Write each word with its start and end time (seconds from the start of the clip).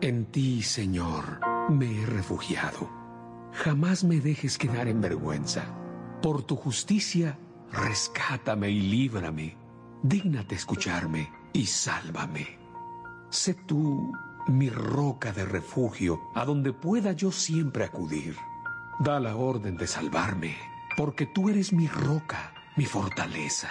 En 0.00 0.24
ti, 0.32 0.62
Señor, 0.62 1.40
me 1.68 2.00
he 2.00 2.06
refugiado. 2.06 2.88
Jamás 3.52 4.02
me 4.02 4.18
dejes 4.18 4.56
quedar 4.56 4.88
en 4.88 5.02
vergüenza. 5.02 5.76
Por 6.22 6.42
tu 6.42 6.56
justicia, 6.56 7.38
rescátame 7.70 8.70
y 8.70 8.80
líbrame. 8.80 9.58
Dígnate 10.02 10.54
escucharme 10.54 11.28
y 11.52 11.66
sálvame. 11.66 12.59
Sé 13.30 13.54
tú 13.54 14.12
mi 14.48 14.68
roca 14.68 15.32
de 15.32 15.44
refugio, 15.44 16.20
a 16.34 16.44
donde 16.44 16.72
pueda 16.72 17.12
yo 17.12 17.30
siempre 17.30 17.84
acudir. 17.84 18.36
Da 18.98 19.20
la 19.20 19.36
orden 19.36 19.76
de 19.76 19.86
salvarme, 19.86 20.56
porque 20.96 21.26
tú 21.26 21.48
eres 21.48 21.72
mi 21.72 21.86
roca, 21.86 22.52
mi 22.76 22.84
fortaleza. 22.84 23.70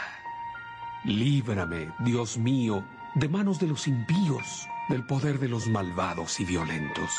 Líbrame, 1.04 1.92
Dios 2.00 2.38
mío, 2.38 2.86
de 3.16 3.28
manos 3.28 3.60
de 3.60 3.68
los 3.68 3.88
impíos, 3.88 4.68
del 4.88 5.06
poder 5.06 5.40
de 5.40 5.50
los 5.50 5.68
malvados 5.68 6.40
y 6.40 6.46
violentos. 6.46 7.10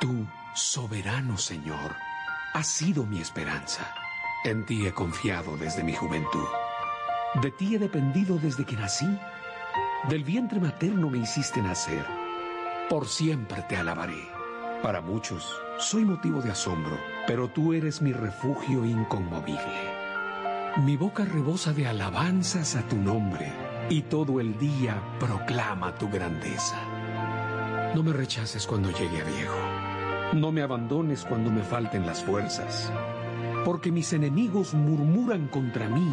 Tú, 0.00 0.26
soberano 0.54 1.36
Señor, 1.36 1.94
has 2.54 2.66
sido 2.66 3.04
mi 3.04 3.20
esperanza. 3.20 3.94
En 4.44 4.64
ti 4.64 4.86
he 4.86 4.92
confiado 4.92 5.56
desde 5.56 5.82
mi 5.82 5.94
juventud. 5.94 6.46
De 7.42 7.50
ti 7.50 7.74
he 7.74 7.78
dependido 7.78 8.38
desde 8.38 8.64
que 8.64 8.76
nací. 8.76 9.06
Del 10.04 10.22
vientre 10.22 10.60
materno 10.60 11.10
me 11.10 11.18
hiciste 11.18 11.60
nacer. 11.60 12.06
Por 12.88 13.08
siempre 13.08 13.62
te 13.62 13.76
alabaré. 13.76 14.28
Para 14.80 15.00
muchos 15.00 15.52
soy 15.78 16.04
motivo 16.04 16.40
de 16.40 16.52
asombro, 16.52 16.96
pero 17.26 17.48
tú 17.48 17.72
eres 17.72 18.00
mi 18.00 18.12
refugio 18.12 18.84
inconmovible. 18.84 19.96
Mi 20.84 20.96
boca 20.96 21.24
rebosa 21.24 21.72
de 21.72 21.88
alabanzas 21.88 22.76
a 22.76 22.82
tu 22.82 22.94
nombre 22.94 23.52
y 23.90 24.02
todo 24.02 24.40
el 24.40 24.56
día 24.58 25.02
proclama 25.18 25.92
tu 25.96 26.08
grandeza. 26.08 26.76
No 27.92 28.04
me 28.04 28.12
rechaces 28.12 28.64
cuando 28.64 28.92
llegue 28.92 29.22
a 29.22 29.24
viejo. 29.24 29.58
No 30.34 30.52
me 30.52 30.62
abandones 30.62 31.24
cuando 31.24 31.50
me 31.50 31.62
falten 31.62 32.06
las 32.06 32.22
fuerzas. 32.22 32.92
Porque 33.64 33.90
mis 33.90 34.12
enemigos 34.12 34.72
murmuran 34.72 35.48
contra 35.48 35.88
mí, 35.88 36.12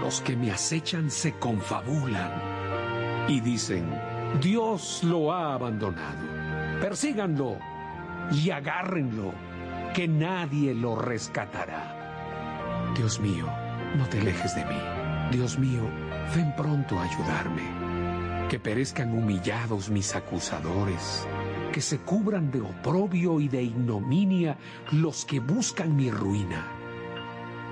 los 0.00 0.20
que 0.20 0.36
me 0.36 0.50
acechan 0.50 1.10
se 1.10 1.32
confabulan 1.38 2.51
y 3.28 3.40
dicen, 3.40 3.84
Dios 4.40 5.02
lo 5.04 5.32
ha 5.32 5.54
abandonado. 5.54 6.80
Persíganlo 6.80 7.58
y 8.32 8.50
agárrenlo, 8.50 9.32
que 9.94 10.08
nadie 10.08 10.74
lo 10.74 10.96
rescatará. 10.96 12.92
Dios 12.96 13.20
mío, 13.20 13.46
no 13.96 14.06
te 14.08 14.20
alejes 14.20 14.54
de 14.54 14.64
mí. 14.64 14.78
Dios 15.30 15.58
mío, 15.58 15.82
ven 16.34 16.54
pronto 16.56 16.98
a 16.98 17.04
ayudarme. 17.04 18.48
Que 18.48 18.58
perezcan 18.58 19.16
humillados 19.16 19.88
mis 19.88 20.14
acusadores, 20.14 21.26
que 21.72 21.80
se 21.80 21.98
cubran 21.98 22.50
de 22.50 22.60
oprobio 22.60 23.40
y 23.40 23.48
de 23.48 23.62
ignominia 23.62 24.58
los 24.90 25.24
que 25.24 25.40
buscan 25.40 25.96
mi 25.96 26.10
ruina. 26.10 26.66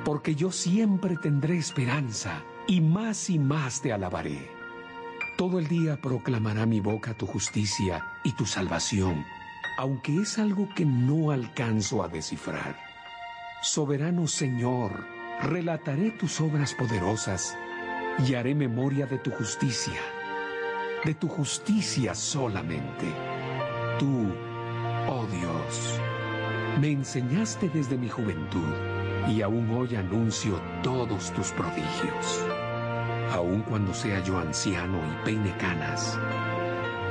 Porque 0.05 0.35
yo 0.35 0.51
siempre 0.51 1.17
tendré 1.17 1.59
esperanza 1.59 2.43
y 2.67 2.81
más 2.81 3.29
y 3.29 3.39
más 3.39 3.83
te 3.83 3.93
alabaré. 3.93 4.60
Todo 5.41 5.59
el 5.59 5.69
día 5.69 5.97
proclamará 5.97 6.67
mi 6.67 6.81
boca 6.81 7.15
tu 7.15 7.27
justicia 7.27 8.05
y 8.25 8.33
tu 8.33 8.45
salvación, 8.45 9.25
aunque 9.79 10.21
es 10.21 10.39
algo 10.39 10.69
que 10.75 10.85
no 10.85 11.31
alcanzo 11.31 12.03
a 12.03 12.09
descifrar. 12.09 12.77
Soberano 13.63 14.27
Señor, 14.27 15.07
relataré 15.43 16.11
tus 16.11 16.43
obras 16.43 16.75
poderosas 16.75 17.57
y 18.29 18.35
haré 18.35 18.55
memoria 18.55 19.07
de 19.07 19.17
tu 19.17 19.31
justicia, 19.31 19.99
de 21.07 21.15
tu 21.15 21.27
justicia 21.27 22.15
solamente. 22.15 23.07
Tú, 23.99 24.35
oh 25.09 25.27
Dios, 25.33 26.01
me 26.83 26.91
enseñaste 26.91 27.71
desde 27.71 27.97
mi 27.97 28.11
juventud 28.11 28.75
y 29.27 29.41
aún 29.41 29.71
hoy 29.71 29.97
anuncio 29.97 30.61
todos 30.83 31.33
tus 31.33 31.51
prodigios 31.53 32.60
aun 33.31 33.63
cuando 33.63 33.95
sea 33.95 34.23
yo 34.23 34.39
anciano 34.39 34.99
y 34.99 35.25
peine 35.25 35.57
canas. 35.57 36.19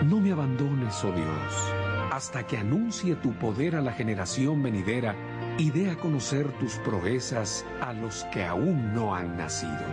No 0.05 0.19
me 0.19 0.31
abandones, 0.31 1.03
oh 1.03 1.11
Dios, 1.11 1.73
hasta 2.11 2.45
que 2.45 2.57
anuncie 2.57 3.15
tu 3.15 3.33
poder 3.33 3.75
a 3.75 3.81
la 3.81 3.93
generación 3.93 4.61
venidera 4.61 5.15
y 5.57 5.71
dé 5.71 5.89
a 5.89 5.97
conocer 5.97 6.51
tus 6.53 6.75
proezas 6.79 7.65
a 7.81 7.93
los 7.93 8.23
que 8.31 8.45
aún 8.45 8.93
no 8.93 9.13
han 9.15 9.37
nacido. 9.37 9.85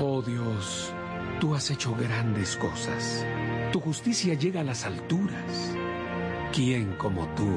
Oh 0.00 0.22
Dios, 0.22 0.92
tú 1.40 1.54
has 1.54 1.70
hecho 1.70 1.94
grandes 1.94 2.56
cosas. 2.56 3.26
Tu 3.72 3.80
justicia 3.80 4.34
llega 4.34 4.60
a 4.60 4.64
las 4.64 4.84
alturas. 4.84 5.74
¿Quién 6.52 6.94
como 6.96 7.26
tú, 7.34 7.48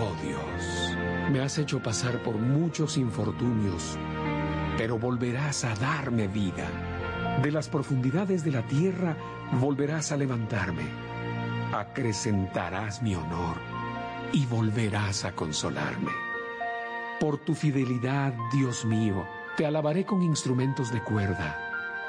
oh 0.00 0.16
Dios? 0.22 0.96
Me 1.30 1.40
has 1.40 1.58
hecho 1.58 1.80
pasar 1.80 2.22
por 2.22 2.36
muchos 2.36 2.96
infortunios 2.96 3.98
pero 4.76 4.98
volverás 4.98 5.64
a 5.64 5.74
darme 5.74 6.28
vida. 6.28 6.68
De 7.42 7.50
las 7.50 7.68
profundidades 7.68 8.44
de 8.44 8.52
la 8.52 8.62
tierra 8.62 9.16
volverás 9.60 10.12
a 10.12 10.16
levantarme. 10.16 10.84
Acrecentarás 11.72 13.02
mi 13.02 13.14
honor 13.14 13.56
y 14.32 14.46
volverás 14.46 15.24
a 15.24 15.32
consolarme. 15.32 16.12
Por 17.20 17.38
tu 17.38 17.54
fidelidad, 17.54 18.34
Dios 18.52 18.84
mío, 18.84 19.26
te 19.56 19.66
alabaré 19.66 20.04
con 20.04 20.22
instrumentos 20.22 20.92
de 20.92 21.02
cuerda. 21.02 21.58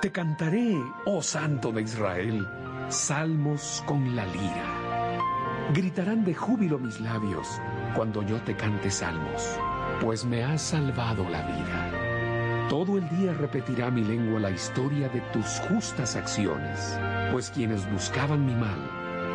Te 0.02 0.12
cantaré, 0.12 0.78
oh 1.06 1.22
Santo 1.22 1.72
de 1.72 1.84
Israel, 1.84 2.48
salmos 2.90 3.84
con 3.86 4.16
la 4.16 4.26
lira. 4.26 5.72
Gritarán 5.74 6.24
de 6.24 6.34
júbilo 6.34 6.78
mis 6.78 7.00
labios 7.00 7.48
cuando 7.96 8.22
yo 8.24 8.42
te 8.42 8.56
cante 8.56 8.92
salmos, 8.92 9.58
pues 10.02 10.26
me 10.26 10.44
has 10.44 10.62
salvado 10.62 11.28
la 11.30 11.42
vida. 11.44 11.85
Todo 12.70 12.98
el 12.98 13.08
día 13.10 13.32
repetirá 13.34 13.92
mi 13.92 14.04
lengua 14.04 14.40
la 14.40 14.50
historia 14.50 15.08
de 15.10 15.22
tus 15.32 15.60
justas 15.70 16.16
acciones, 16.16 17.00
pues 17.32 17.52
quienes 17.52 17.88
buscaban 17.92 18.44
mi 18.44 18.56
mal 18.56 18.80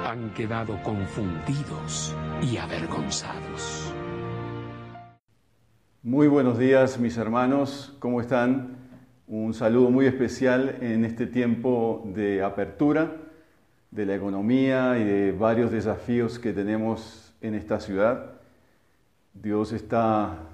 han 0.05 0.35
quedado 0.35 0.83
confundidos 0.83 2.17
y 2.43 2.57
avergonzados. 2.57 3.95
Muy 6.03 6.27
buenos 6.27 6.59
días 6.59 6.99
mis 6.99 7.17
hermanos, 7.19 7.97
¿cómo 8.01 8.21
están? 8.21 8.77
Un 9.29 9.55
saludo 9.55 9.91
muy 9.91 10.07
especial 10.07 10.79
en 10.81 11.05
este 11.05 11.29
tiempo 11.29 12.03
de 12.13 12.43
apertura 12.43 13.13
de 13.93 14.07
la 14.07 14.17
economía 14.17 14.99
y 14.99 15.05
de 15.05 15.31
varios 15.31 15.71
desafíos 15.71 16.41
que 16.41 16.53
tenemos 16.53 17.33
en 17.41 17.55
esta 17.55 17.79
ciudad. 17.79 18.33
Dios 19.35 19.71
está 19.71 20.50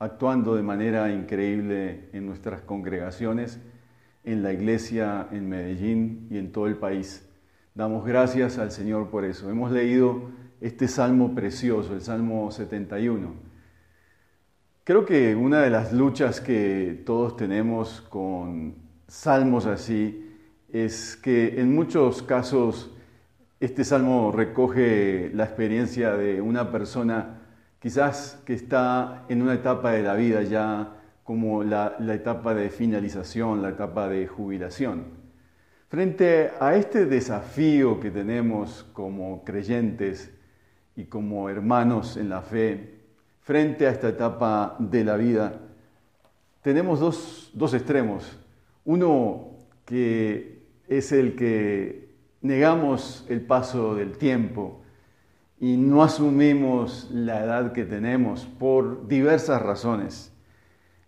actuando 0.00 0.56
de 0.56 0.62
manera 0.62 1.12
increíble 1.12 2.08
en 2.14 2.24
nuestras 2.24 2.62
congregaciones, 2.62 3.60
en 4.24 4.42
la 4.42 4.52
iglesia 4.52 5.28
en 5.30 5.48
Medellín 5.48 6.26
y 6.30 6.38
en 6.38 6.52
todo 6.52 6.66
el 6.66 6.76
país. 6.76 7.28
Damos 7.74 8.06
gracias 8.06 8.58
al 8.58 8.70
Señor 8.72 9.10
por 9.10 9.26
eso. 9.26 9.50
Hemos 9.50 9.70
leído 9.70 10.30
este 10.62 10.88
salmo 10.88 11.34
precioso, 11.34 11.92
el 11.92 12.00
Salmo 12.00 12.50
71. 12.50 13.34
Creo 14.84 15.04
que 15.04 15.36
una 15.36 15.60
de 15.60 15.68
las 15.68 15.92
luchas 15.92 16.40
que 16.40 17.02
todos 17.04 17.36
tenemos 17.36 18.00
con 18.00 18.76
salmos 19.06 19.66
así 19.66 20.34
es 20.70 21.14
que 21.14 21.60
en 21.60 21.74
muchos 21.74 22.22
casos 22.22 22.96
este 23.60 23.84
salmo 23.84 24.32
recoge 24.32 25.30
la 25.34 25.44
experiencia 25.44 26.14
de 26.14 26.40
una 26.40 26.72
persona 26.72 27.39
quizás 27.80 28.40
que 28.44 28.54
está 28.54 29.24
en 29.28 29.42
una 29.42 29.54
etapa 29.54 29.92
de 29.92 30.02
la 30.02 30.14
vida 30.14 30.42
ya 30.42 30.96
como 31.24 31.64
la, 31.64 31.96
etapa 32.12 32.54
de 32.54 32.70
finalización, 32.70 33.62
la 33.62 33.70
etapa 33.70 34.08
de 34.08 34.26
jubilación. 34.26 35.18
Frente 35.88 36.50
a 36.60 36.76
este 36.76 37.06
desafío 37.06 37.98
que 37.98 38.10
tenemos 38.10 38.84
como 38.92 39.44
creyentes 39.44 40.32
y 40.94 41.04
como 41.04 41.48
hermanos 41.48 42.16
en 42.16 42.28
la 42.28 42.42
fe, 42.42 43.00
frente 43.40 43.86
a 43.86 43.90
esta 43.90 44.08
etapa 44.08 44.76
de 44.78 45.04
la 45.04 45.16
vida, 45.16 45.60
tenemos 46.62 47.00
dos, 47.00 47.50
dos 47.54 47.74
extremos. 47.74 48.38
Uno 48.84 49.56
que 49.84 50.64
es 50.88 51.12
el 51.12 51.34
que 51.34 52.10
negamos 52.42 53.24
el 53.28 53.40
paso 53.40 53.94
del 53.94 54.18
tiempo, 54.18 54.79
y 55.60 55.76
no 55.76 56.02
asumimos 56.02 57.10
la 57.12 57.44
edad 57.44 57.72
que 57.72 57.84
tenemos 57.84 58.46
por 58.58 59.06
diversas 59.06 59.60
razones 59.60 60.32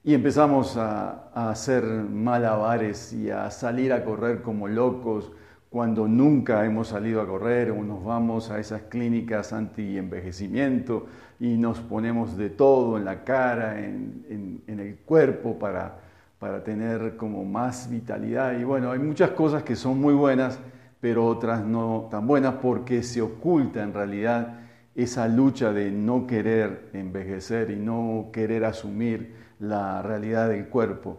y 0.05 0.15
empezamos 0.15 0.77
a, 0.77 1.31
hacer 1.35 1.85
malabares 1.85 3.15
y 3.15 3.31
a 3.31 3.51
salir 3.51 3.93
a 3.93 4.05
correr 4.05 4.43
como 4.43 4.69
locos 4.69 5.33
cuando 5.71 6.07
nunca 6.07 6.67
hemos 6.67 6.89
salido 6.89 7.23
a 7.23 7.27
correr 7.27 7.71
o 7.71 7.83
nos 7.83 8.05
vamos 8.05 8.51
a 8.51 8.59
esas 8.59 8.83
clínicas 8.83 9.55
anti-envejecimiento 9.55 11.07
y 11.41 11.57
nos 11.57 11.81
ponemos 11.81 12.37
de 12.37 12.51
todo 12.51 12.99
en 12.99 13.07
la 13.07 13.25
cara, 13.25 13.79
en, 13.81 14.63
el 14.67 14.97
cuerpo 15.07 15.59
para, 15.59 16.01
para 16.39 16.63
tener 16.63 17.17
como 17.17 17.45
más 17.45 17.89
vitalidad. 17.91 18.59
Y 18.59 18.65
bueno, 18.65 18.91
hay 18.91 18.99
muchas 18.99 19.31
cosas 19.31 19.63
que 19.63 19.75
son 19.75 19.99
muy 19.99 20.13
buenas, 20.13 20.59
pero 21.03 21.27
otras 21.27 21.65
no 21.65 22.07
tan 22.13 22.29
buenas 22.29 22.55
porque 22.63 23.03
se 23.03 23.21
oculta 23.21 23.83
en 23.83 23.93
realidad 23.93 24.61
esa 24.95 25.27
lucha 25.27 25.73
de 25.73 25.91
no 25.91 26.29
querer 26.29 26.91
envejecer 26.93 27.73
y 27.73 27.77
no 27.77 28.31
querer 28.33 28.65
asumir 28.65 29.35
la 29.59 30.01
realidad 30.03 30.49
del 30.49 30.69
cuerpo. 30.69 31.19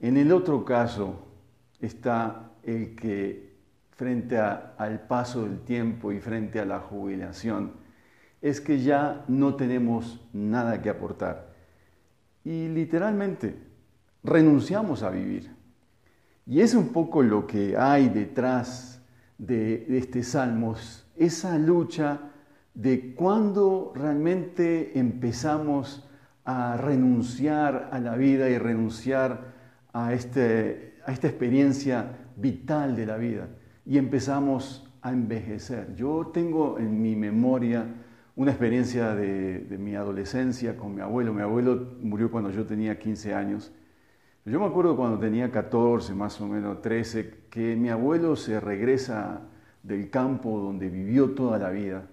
En 0.00 0.18
el 0.18 0.32
otro 0.32 0.66
caso 0.66 1.28
está 1.80 2.50
el 2.62 2.94
que 2.94 3.56
frente 3.92 4.36
al 4.36 5.06
paso 5.08 5.44
del 5.44 5.60
tiempo 5.60 6.12
y 6.12 6.20
frente 6.20 6.60
a 6.60 6.66
la 6.66 6.80
jubilación, 6.80 7.72
es 8.42 8.60
que 8.60 8.82
ya 8.82 9.24
no 9.28 9.54
tenemos 9.54 10.20
nada 10.34 10.82
que 10.82 10.90
aportar. 10.90 11.54
Y 12.44 12.68
literalmente 12.68 13.56
renunciamos 14.22 15.02
a 15.02 15.08
vivir. 15.08 15.56
Y 16.44 16.60
es 16.60 16.74
un 16.74 16.90
poco 16.92 17.22
lo 17.22 17.46
que 17.46 17.78
hay 17.78 18.10
detrás 18.10 18.95
de, 19.38 19.98
este 19.98 20.22
salmo, 20.22 20.74
esa 21.16 21.58
lucha 21.58 22.20
de 22.74 23.14
cuando 23.14 23.92
realmente 23.94 24.98
empezamos 24.98 26.08
a 26.44 26.76
renunciar 26.76 27.88
a 27.92 27.98
la 27.98 28.16
vida 28.16 28.48
y 28.48 28.58
renunciar 28.58 29.54
a, 29.92 30.12
este, 30.12 30.94
a 31.04 31.12
esta 31.12 31.26
experiencia 31.26 32.18
vital 32.36 32.94
de 32.96 33.06
la 33.06 33.16
vida 33.16 33.48
y 33.84 33.98
empezamos 33.98 34.92
a 35.02 35.12
envejecer. 35.12 35.94
Yo 35.94 36.30
tengo 36.32 36.78
en 36.78 37.00
mi 37.00 37.16
memoria 37.16 37.86
una 38.36 38.50
experiencia 38.50 39.14
de, 39.14 39.60
de, 39.60 39.78
mi 39.78 39.94
adolescencia 39.94 40.76
con 40.76 40.94
mi 40.94 41.00
abuelo. 41.00 41.32
Mi 41.32 41.42
abuelo 41.42 41.96
murió 42.02 42.30
cuando 42.30 42.50
yo 42.50 42.66
tenía 42.66 42.98
15 42.98 43.32
años. 43.32 43.72
Yo 44.46 44.60
me 44.60 44.66
acuerdo 44.66 44.96
cuando 44.96 45.18
tenía 45.18 45.50
14, 45.50 46.14
más 46.14 46.40
o 46.40 46.46
menos 46.46 46.80
13, 46.80 47.48
que 47.50 47.76
mi 47.76 47.90
abuelo 47.90 48.36
se 48.36 48.60
regresa 48.60 49.42
del 49.82 50.08
campo 50.08 50.58
donde 50.58 50.88
vivió 50.88 51.32
toda 51.32 51.58
la 51.58 51.70
vida 51.70 52.06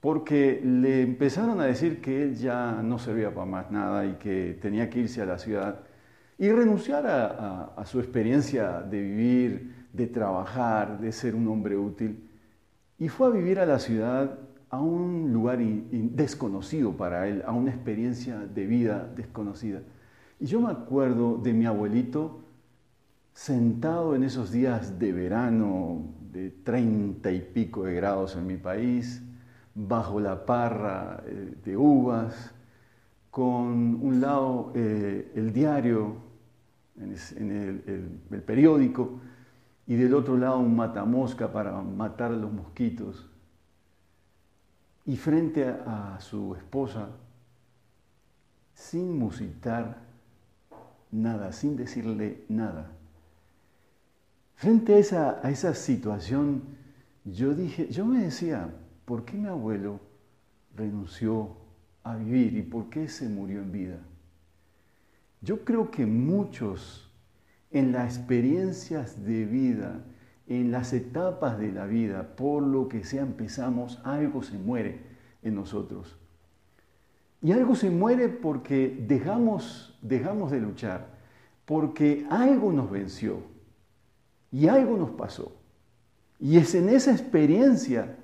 porque 0.00 0.60
le 0.64 1.02
empezaron 1.02 1.60
a 1.60 1.64
decir 1.64 2.00
que 2.00 2.22
él 2.22 2.36
ya 2.36 2.80
no 2.82 2.98
servía 2.98 3.34
para 3.34 3.46
más 3.46 3.70
nada 3.70 4.06
y 4.06 4.14
que 4.14 4.56
tenía 4.60 4.88
que 4.88 5.00
irse 5.00 5.22
a 5.22 5.26
la 5.26 5.38
ciudad 5.38 5.80
y 6.38 6.50
renunciar 6.50 7.04
a, 7.06 7.84
su 7.84 7.98
experiencia 7.98 8.80
de 8.80 9.00
vivir, 9.00 9.86
de 9.92 10.06
trabajar, 10.06 11.00
de 11.00 11.10
ser 11.10 11.34
un 11.34 11.48
hombre 11.48 11.76
útil. 11.76 12.30
Y 12.96 13.08
fue 13.08 13.26
a 13.26 13.30
vivir 13.30 13.58
a 13.58 13.66
la 13.66 13.80
ciudad, 13.80 14.38
a 14.70 14.80
un 14.80 15.32
lugar 15.32 15.58
desconocido 15.58 16.96
para 16.96 17.26
él, 17.26 17.42
a 17.44 17.52
una 17.52 17.72
experiencia 17.72 18.38
de 18.38 18.66
vida 18.66 19.10
desconocida. 19.16 19.80
Y 20.40 20.46
yo 20.46 20.60
me 20.60 20.70
acuerdo 20.70 21.36
de 21.38 21.52
mi 21.52 21.66
abuelito 21.66 22.40
sentado 23.32 24.14
en 24.14 24.24
esos 24.24 24.50
días 24.50 24.98
de 24.98 25.12
verano 25.12 26.14
de 26.32 26.50
treinta 26.50 27.30
y 27.30 27.40
pico 27.40 27.84
de 27.84 27.94
grados 27.94 28.36
en 28.36 28.46
mi 28.46 28.56
país, 28.56 29.22
bajo 29.74 30.20
la 30.20 30.44
parra 30.44 31.22
eh, 31.26 31.54
de 31.64 31.76
uvas, 31.76 32.52
con 33.30 33.98
un 34.02 34.20
lado 34.20 34.72
eh, 34.74 35.32
el 35.36 35.52
diario, 35.52 36.16
en 36.96 37.52
el, 38.30 38.42
periódico, 38.42 39.20
y 39.86 39.94
del 39.94 40.14
otro 40.14 40.36
lado 40.36 40.58
un 40.58 40.74
matamosca 40.74 41.52
para 41.52 41.80
matar 41.80 42.32
a 42.32 42.36
los 42.36 42.52
mosquitos. 42.52 43.30
Y 45.06 45.16
frente 45.16 45.66
a, 45.68 46.18
su 46.20 46.54
esposa, 46.56 47.08
sin 48.74 49.16
musitar 49.16 50.07
nada, 51.10 51.52
sin 51.52 51.76
decirle 51.76 52.44
nada. 52.48 52.92
Frente 54.54 54.94
a 54.94 54.98
esa, 54.98 55.40
a 55.46 55.50
esa 55.50 55.74
situación, 55.74 56.62
yo 57.24 57.54
dije, 57.54 57.88
yo 57.88 58.04
me 58.04 58.24
decía, 58.24 58.74
¿por 59.04 59.24
qué 59.24 59.36
mi 59.36 59.48
abuelo 59.48 60.00
renunció 60.74 61.56
a 62.02 62.16
vivir 62.16 62.56
y 62.56 62.62
por 62.62 62.90
qué 62.90 63.08
se 63.08 63.28
murió 63.28 63.60
en 63.60 63.72
vida? 63.72 63.98
Yo 65.40 65.64
creo 65.64 65.90
que 65.90 66.06
muchos 66.06 67.08
en 67.70 67.92
las 67.92 68.16
experiencias 68.16 69.24
de 69.24 69.44
vida, 69.44 70.04
en 70.46 70.70
las 70.70 70.92
etapas 70.92 71.58
de 71.58 71.70
la 71.70 71.86
vida, 71.86 72.34
por 72.34 72.62
lo 72.62 72.88
que 72.88 73.04
sea 73.04 73.22
empezamos, 73.22 74.00
algo 74.04 74.42
se 74.42 74.58
muere 74.58 75.02
en 75.42 75.54
nosotros. 75.54 76.17
Y 77.40 77.52
algo 77.52 77.74
se 77.74 77.90
muere 77.90 78.28
porque 78.28 79.04
dejamos, 79.06 79.96
dejamos 80.02 80.50
de 80.50 80.60
luchar, 80.60 81.06
porque 81.64 82.26
algo 82.30 82.72
nos 82.72 82.90
venció 82.90 83.42
y 84.50 84.68
algo 84.68 84.96
nos 84.96 85.10
pasó. 85.10 85.52
Y 86.40 86.56
es 86.56 86.74
en 86.74 86.88
esa 86.88 87.12
experiencia 87.12 88.16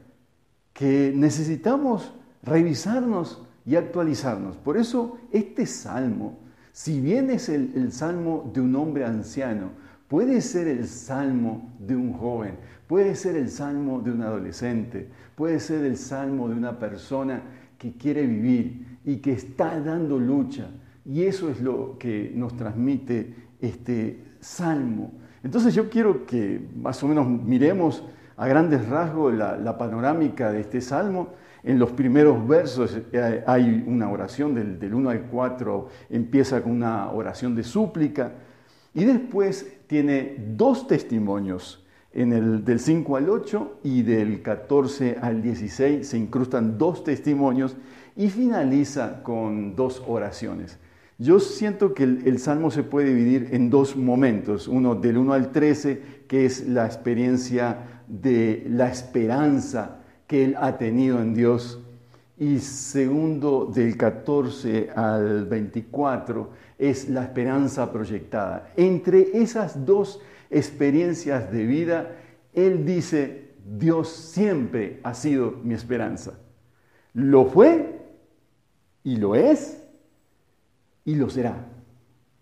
que 0.72 1.12
necesitamos 1.14 2.12
revisarnos 2.42 3.42
y 3.64 3.76
actualizarnos. 3.76 4.56
Por 4.56 4.76
eso 4.76 5.18
este 5.32 5.66
salmo, 5.66 6.38
si 6.72 7.00
bien 7.00 7.30
es 7.30 7.48
el, 7.48 7.92
salmo 7.92 8.50
de 8.52 8.60
un 8.60 8.74
hombre 8.76 9.04
anciano, 9.04 9.70
puede 10.08 10.40
ser 10.40 10.68
el 10.68 10.86
salmo 10.86 11.72
de 11.78 11.96
un 11.96 12.12
joven, 12.12 12.56
puede 12.86 13.14
ser 13.14 13.36
el 13.36 13.48
salmo 13.48 14.00
de 14.00 14.12
un 14.12 14.22
adolescente, 14.22 15.08
puede 15.34 15.60
ser 15.60 15.84
el 15.84 15.96
salmo 15.96 16.48
de 16.48 16.54
una 16.54 16.78
persona 16.78 17.42
que 17.78 17.92
quiere 17.92 18.26
vivir 18.26 18.93
y 19.04 19.16
que 19.16 19.32
está 19.32 19.80
dando 19.80 20.18
lucha. 20.18 20.68
Y 21.04 21.24
eso 21.24 21.50
es 21.50 21.60
lo 21.60 21.98
que 21.98 22.32
nos 22.34 22.56
transmite 22.56 23.34
este 23.60 24.36
salmo. 24.40 25.12
Entonces 25.42 25.74
yo 25.74 25.90
quiero 25.90 26.24
que 26.24 26.60
más 26.76 27.02
o 27.02 27.08
menos 27.08 27.28
miremos 27.28 28.02
a 28.36 28.46
grandes 28.46 28.88
rasgos 28.88 29.34
la, 29.34 29.78
panorámica 29.78 30.50
de 30.50 30.60
este 30.60 30.80
salmo. 30.80 31.28
En 31.62 31.78
los 31.78 31.92
primeros 31.92 32.46
versos 32.46 32.98
eh, 33.12 33.44
hay 33.46 33.84
una 33.86 34.10
oración 34.10 34.54
del, 34.54 34.78
del 34.78 34.94
1 34.94 35.10
al 35.10 35.22
4, 35.22 35.88
empieza 36.10 36.62
con 36.62 36.72
una 36.72 37.10
oración 37.10 37.54
de 37.54 37.62
súplica 37.62 38.32
y 38.94 39.04
después 39.04 39.78
tiene 39.86 40.36
dos 40.56 40.86
testimonios. 40.86 41.84
En 42.12 42.32
el 42.32 42.64
del 42.64 42.78
5 42.78 43.16
al 43.16 43.28
8 43.28 43.80
y 43.82 44.02
del 44.02 44.40
14 44.40 45.18
al 45.20 45.42
16 45.42 46.06
se 46.06 46.16
incrustan 46.16 46.78
dos 46.78 47.02
testimonios 47.02 47.76
y 48.16 48.28
finaliza 48.28 49.22
con 49.22 49.74
dos 49.74 50.02
oraciones. 50.06 50.78
Yo 51.18 51.38
siento 51.38 51.94
que 51.94 52.02
el, 52.02 52.38
Salmo 52.40 52.70
se 52.70 52.82
puede 52.82 53.14
dividir 53.14 53.50
en 53.52 53.70
dos 53.70 53.96
momentos, 53.96 54.66
uno 54.66 54.96
del 54.96 55.16
1 55.16 55.32
al 55.32 55.52
13, 55.52 56.02
que 56.26 56.44
es 56.44 56.66
la 56.66 56.86
experiencia 56.86 58.02
de 58.08 58.66
la 58.68 58.88
esperanza 58.88 60.00
que 60.26 60.44
él 60.44 60.56
ha 60.58 60.76
tenido 60.76 61.20
en 61.20 61.34
Dios. 61.34 61.80
Y 62.36 62.58
segundo, 62.58 63.70
del 63.72 63.96
14 63.96 64.90
al 64.94 65.46
24, 65.46 66.50
es 66.78 67.08
la 67.08 67.22
esperanza 67.22 67.92
proyectada. 67.92 68.72
Entre 68.76 69.40
esas 69.40 69.86
dos 69.86 70.20
experiencias 70.50 71.52
de 71.52 71.64
vida, 71.64 72.10
él 72.52 72.84
dice, 72.84 73.52
Dios 73.64 74.08
siempre 74.08 74.98
ha 75.04 75.14
sido 75.14 75.54
mi 75.62 75.74
esperanza. 75.74 76.34
Lo 77.12 77.46
fue 77.46 78.03
y 79.04 79.16
lo 79.16 79.34
es 79.34 79.80
y 81.04 81.14
lo 81.14 81.30
será. 81.30 81.66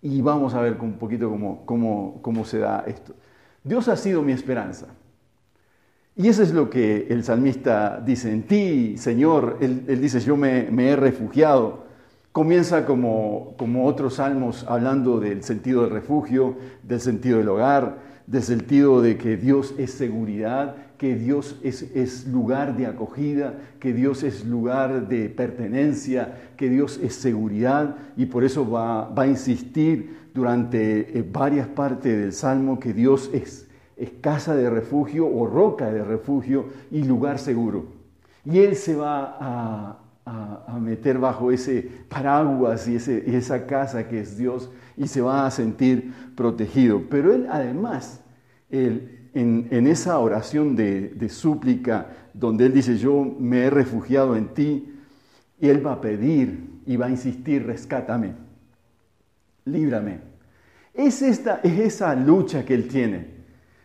Y 0.00 0.20
vamos 0.22 0.54
a 0.54 0.60
ver 0.62 0.78
un 0.80 0.94
poquito 0.94 1.28
cómo, 1.28 1.66
cómo, 1.66 2.20
cómo 2.22 2.44
se 2.44 2.58
da 2.58 2.84
esto. 2.86 3.14
Dios 3.62 3.88
ha 3.88 3.96
sido 3.96 4.22
mi 4.22 4.32
esperanza. 4.32 4.86
Y 6.14 6.28
eso 6.28 6.42
es 6.42 6.52
lo 6.52 6.68
que 6.68 7.06
el 7.08 7.24
salmista 7.24 8.00
dice, 8.04 8.30
en 8.30 8.42
ti, 8.42 8.98
Señor, 8.98 9.58
él, 9.60 10.00
dice, 10.00 10.20
yo 10.20 10.36
me, 10.36 10.68
he 10.68 10.96
refugiado. 10.96 11.84
Comienza 12.32 12.84
como, 12.84 13.54
como 13.56 13.86
otros 13.86 14.14
salmos 14.14 14.64
hablando 14.68 15.20
del 15.20 15.42
sentido 15.42 15.82
del 15.82 15.90
refugio, 15.90 16.56
del 16.82 17.00
sentido 17.00 17.38
del 17.38 17.48
hogar, 17.48 17.98
del 18.26 18.42
sentido 18.42 19.00
de 19.00 19.16
que 19.16 19.36
Dios 19.36 19.74
es 19.78 19.92
seguridad, 19.92 20.76
que 21.02 21.16
Dios 21.16 21.58
es, 21.64 21.82
es, 21.82 22.28
lugar 22.28 22.78
de 22.78 22.86
acogida, 22.86 23.58
que 23.80 23.92
Dios 23.92 24.22
es 24.22 24.46
lugar 24.46 25.08
de 25.08 25.28
pertenencia, 25.28 26.52
que 26.56 26.70
Dios 26.70 27.00
es 27.02 27.16
seguridad 27.16 27.96
y 28.16 28.26
por 28.26 28.44
eso 28.44 28.70
va, 28.70 29.08
va 29.08 29.24
a 29.24 29.26
insistir 29.26 30.30
durante 30.32 31.18
eh, 31.18 31.28
varias 31.28 31.66
partes 31.66 32.16
del 32.16 32.32
Salmo 32.32 32.78
que 32.78 32.92
Dios 32.92 33.30
es 33.32 33.68
es 33.96 34.10
casa 34.20 34.56
de 34.56 34.68
refugio 34.70 35.26
o 35.26 35.46
roca 35.46 35.92
de 35.92 36.02
refugio 36.02 36.66
y 36.90 37.04
lugar 37.04 37.38
seguro. 37.38 37.86
Y 38.44 38.58
él 38.58 38.74
se 38.74 38.96
va 38.96 39.36
a, 39.40 39.98
meter 40.80 41.18
bajo 41.18 41.50
ese 41.52 41.88
paraguas 42.08 42.88
y, 42.88 42.96
esa 42.96 43.66
casa 43.66 44.08
que 44.08 44.20
es 44.20 44.36
Dios 44.38 44.70
y 44.96 45.06
se 45.06 45.20
va 45.20 45.46
a 45.46 45.50
sentir 45.50 46.12
protegido. 46.36 47.02
Pero 47.08 47.32
él 47.32 47.46
además, 47.50 48.20
él 48.70 49.21
en, 49.34 49.86
esa 49.86 50.18
oración 50.18 50.76
de, 50.76 51.28
súplica, 51.28 52.08
donde 52.34 52.66
Él 52.66 52.74
dice, 52.74 52.96
yo 52.96 53.24
me 53.38 53.64
he 53.64 53.70
refugiado 53.70 54.36
en 54.36 54.48
ti, 54.48 54.94
y 55.60 55.68
Él 55.68 55.84
va 55.84 55.94
a 55.94 56.00
pedir 56.00 56.80
y 56.86 56.96
va 56.96 57.06
a 57.06 57.10
insistir, 57.10 57.66
rescátame, 57.66 58.34
líbrame. 59.64 60.20
Es, 60.94 61.22
esta, 61.22 61.60
es 61.62 61.78
esa 61.78 62.14
lucha 62.14 62.64
que 62.64 62.74
Él 62.74 62.88
tiene 62.88 63.32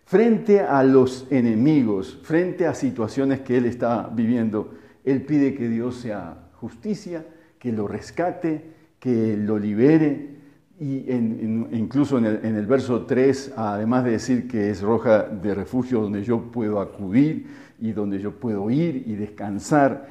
frente 0.08 0.62
a 0.62 0.84
los 0.84 1.28
enemigos, 1.30 2.18
frente 2.24 2.66
a 2.66 2.74
situaciones 2.74 3.42
que 3.42 3.58
Él 3.58 3.66
está 3.66 4.10
viviendo. 4.12 4.74
Él 5.04 5.24
pide 5.24 5.54
que 5.54 5.68
Dios 5.68 5.98
sea 5.98 6.50
justicia, 6.54 7.26
que 7.60 7.74
lo 7.74 7.88
rescate, 7.88 8.64
que 9.00 9.36
lo 9.36 9.60
libere, 9.60 10.37
y 10.80 11.12
incluso 11.12 12.20
en 12.20 12.26
el, 12.26 12.66
verso 12.68 13.06
3, 13.06 13.54
además 13.56 14.04
de 14.04 14.12
decir 14.12 14.48
que 14.48 14.70
es 14.70 14.82
roja 14.82 15.24
de 15.24 15.56
refugio 15.56 16.02
donde 16.02 16.24
yo 16.24 16.52
puedo 16.52 16.80
acudir 16.80 17.48
y 17.80 17.94
donde 17.94 18.20
yo 18.20 18.40
puedo 18.40 18.70
ir 18.70 19.04
y 19.08 19.16
descansar, 19.16 20.08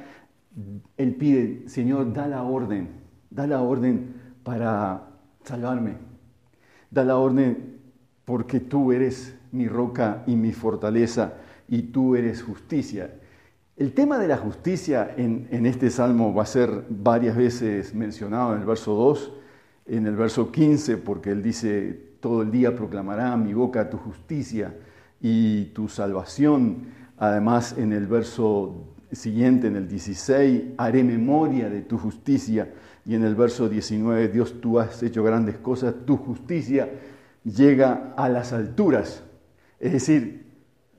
él 0.97 1.15
pide, 1.15 1.69
Señor, 1.69 2.11
da 2.11 2.27
la 2.27 2.43
orden, 2.43 2.89
da 3.29 3.47
la 3.47 3.61
orden 3.61 4.13
para 4.43 5.07
salvarme, 5.45 5.95
da 6.91 7.05
la 7.05 7.17
orden 7.17 7.79
porque 8.25 8.59
tú 8.59 8.91
eres 8.91 9.37
mi 9.53 9.69
roca 9.69 10.23
y 10.27 10.35
mi 10.35 10.51
fortaleza 10.51 11.35
y 11.69 11.83
tú 11.83 12.17
eres 12.17 12.43
justicia. 12.43 13.13
El 13.77 13.93
tema 13.93 14.17
de 14.17 14.27
la 14.27 14.37
justicia 14.37 15.13
en, 15.15 15.47
en 15.49 15.65
este 15.65 15.89
salmo 15.89 16.33
va 16.33 16.43
a 16.43 16.47
ser 16.47 16.83
varias 16.89 17.37
veces 17.37 17.95
mencionado 17.95 18.53
en 18.53 18.59
el 18.59 18.65
verso 18.65 18.93
2 18.95 19.33
en 19.87 20.05
el 20.07 20.15
verso 20.15 20.51
15, 20.51 20.97
porque 20.97 21.31
él 21.31 21.41
dice, 21.41 22.07
todo 22.19 22.41
el 22.41 22.51
día 22.51 22.75
proclamará 22.75 23.35
mi 23.37 23.53
boca 23.53 23.89
tu 23.89 23.97
justicia 23.97 24.75
y 25.21 25.65
tu 25.65 25.87
salvación. 25.87 26.87
Además, 27.17 27.75
en 27.77 27.93
el 27.93 28.07
verso 28.07 28.93
siguiente, 29.11 29.67
en 29.67 29.75
el 29.75 29.87
16, 29.87 30.63
haré 30.77 31.03
memoria 31.03 31.69
de 31.69 31.81
tu 31.81 31.97
justicia. 31.97 32.73
Y 33.05 33.15
en 33.15 33.23
el 33.23 33.35
verso 33.35 33.69
19, 33.69 34.27
Dios, 34.27 34.59
tú 34.59 34.79
has 34.79 35.01
hecho 35.01 35.23
grandes 35.23 35.57
cosas, 35.57 35.95
tu 36.05 36.17
justicia 36.17 36.89
llega 37.43 38.13
a 38.17 38.27
las 38.27 38.51
alturas. 38.51 39.23
Es 39.79 39.93
decir, 39.93 40.45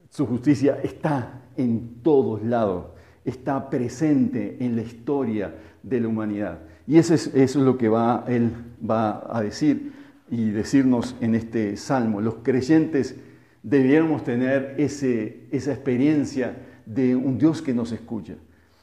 su 0.09 0.27
justicia 0.27 0.79
está 0.83 1.43
en 1.57 2.01
todos 2.03 2.43
lados, 2.43 2.87
está 3.25 3.69
presente 3.69 4.57
en 4.61 4.77
la 4.77 4.83
historia 4.83 5.55
de 5.83 6.01
la 6.01 6.09
humanidad. 6.09 6.61
Y 6.89 6.97
eso 6.97 7.13
es, 7.13 7.55
lo 7.55 7.77
que 7.77 7.91
va, 7.91 8.25
él 8.29 8.51
va 8.89 9.23
a 9.29 9.43
decir 9.43 9.93
y 10.31 10.49
decirnos 10.49 11.17
en 11.21 11.35
este 11.35 11.77
salmo. 11.77 12.23
Los 12.23 12.37
creyentes 12.37 13.15
debiéramos 13.63 14.25
tener 14.25 14.75
ese, 14.79 15.49
esa 15.51 15.73
experiencia 15.73 16.57
de 16.87 17.15
un 17.15 17.37
Dios 17.37 17.61
que 17.61 17.75
nos 17.75 17.93
escucha. 17.93 18.37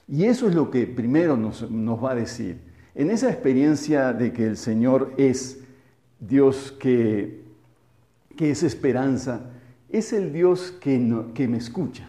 Y 0.08 0.26
eso 0.26 0.48
es 0.48 0.54
lo 0.54 0.70
que 0.70 0.86
primero 0.86 1.36
nos, 1.36 1.72
nos, 1.72 2.04
va 2.04 2.12
a 2.12 2.16
decir. 2.16 2.60
En 2.94 3.10
esa 3.10 3.32
experiencia 3.32 4.14
de 4.14 4.32
que 4.32 4.46
el 4.46 4.58
Señor 4.58 5.16
es 5.18 5.64
Dios 6.20 6.76
que, 6.80 7.42
que 8.38 8.52
es 8.52 8.62
esperanza, 8.62 9.50
es 9.90 10.14
el 10.14 10.32
Dios 10.32 10.76
que, 10.80 11.26
que 11.34 11.48
me 11.48 11.58
escucha. 11.58 12.08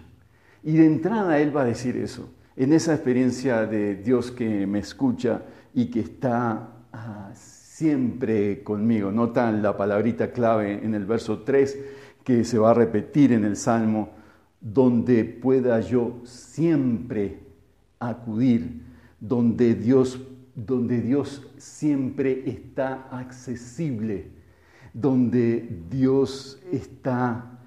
Y 0.63 0.77
de 0.77 0.85
entrada 0.85 1.39
Él 1.39 1.57
va 1.57 1.63
a 1.63 1.65
decir 1.67 1.97
eso. 1.97 2.29
En 2.55 2.75
esa 2.75 2.93
experiencia 2.93 3.65
de 3.65 3.95
Dios 3.95 4.31
que 4.31 4.67
me 4.67 4.81
escucha, 4.81 5.43
y 5.77 5.91
que 5.91 6.01
está 6.01 6.71
ah, 6.91 7.31
siempre 7.35 8.65
conmigo. 8.65 9.13
Notan 9.13 9.63
la 9.63 9.77
palabrita 9.77 10.33
clave 10.33 10.83
en 10.83 10.95
el 10.95 11.05
verso 11.05 11.41
3 11.41 11.79
que 12.25 12.45
se 12.45 12.59
va 12.59 12.71
a 12.71 12.75
repetir 12.75 13.33
en 13.33 13.45
el 13.45 13.57
Salmo, 13.57 14.09
donde 14.59 15.25
pueda 15.25 15.79
yo 15.81 16.23
siempre 16.25 17.41
acudir, 18.01 18.85
donde 19.21 19.75
Dios, 19.75 20.19
donde 20.55 21.03
Dios 21.03 21.47
siempre 21.59 22.43
está 22.47 23.09
accesible, 23.11 24.31
donde 24.95 25.85
Dios 25.91 26.59
está 26.73 27.61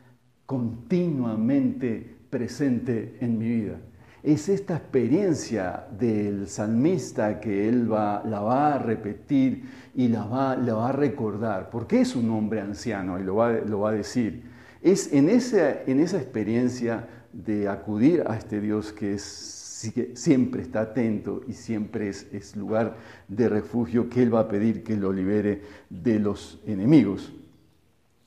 continuamente 0.47 2.17
presente 2.31 3.17
en 3.21 3.37
mi 3.37 3.49
vida 3.49 3.79
es 4.23 4.49
esta 4.49 4.75
experiencia 4.75 5.85
del 5.97 6.47
salmista 6.47 7.39
que 7.39 7.69
él 7.69 7.91
va, 7.91 8.21
la 8.25 8.41
va 8.41 8.75
a 8.75 8.79
repetir 8.79 9.63
y 9.95 10.09
la 10.09 10.25
va, 10.25 10.55
la 10.57 10.73
va 10.73 10.89
a 10.89 10.91
recordar, 10.91 11.69
porque 11.69 12.01
es 12.01 12.15
un 12.15 12.29
hombre 12.31 12.59
anciano 12.59 13.19
y 13.19 13.23
lo 13.23 13.35
va, 13.35 13.51
lo 13.51 13.81
va 13.81 13.91
a 13.91 13.93
decir. 13.93 14.43
Es 14.81 15.13
en 15.13 15.29
esa, 15.29 15.83
en 15.83 15.99
esa 15.99 16.17
experiencia 16.17 17.07
de 17.31 17.67
acudir 17.69 18.23
a 18.27 18.37
este 18.37 18.59
Dios 18.59 18.91
que, 18.91 19.17
siempre 19.19 20.61
está 20.61 20.81
atento 20.81 21.41
y 21.47 21.53
siempre 21.53 22.09
es, 22.09 22.27
es 22.33 22.57
lugar 22.57 22.97
de 23.29 23.47
refugio 23.47 24.09
que 24.09 24.21
él 24.21 24.35
va 24.35 24.41
a 24.41 24.47
pedir 24.49 24.83
que 24.83 24.97
lo 24.97 25.13
libere 25.13 25.61
de 25.89 26.19
los 26.19 26.61
enemigos. 26.65 27.31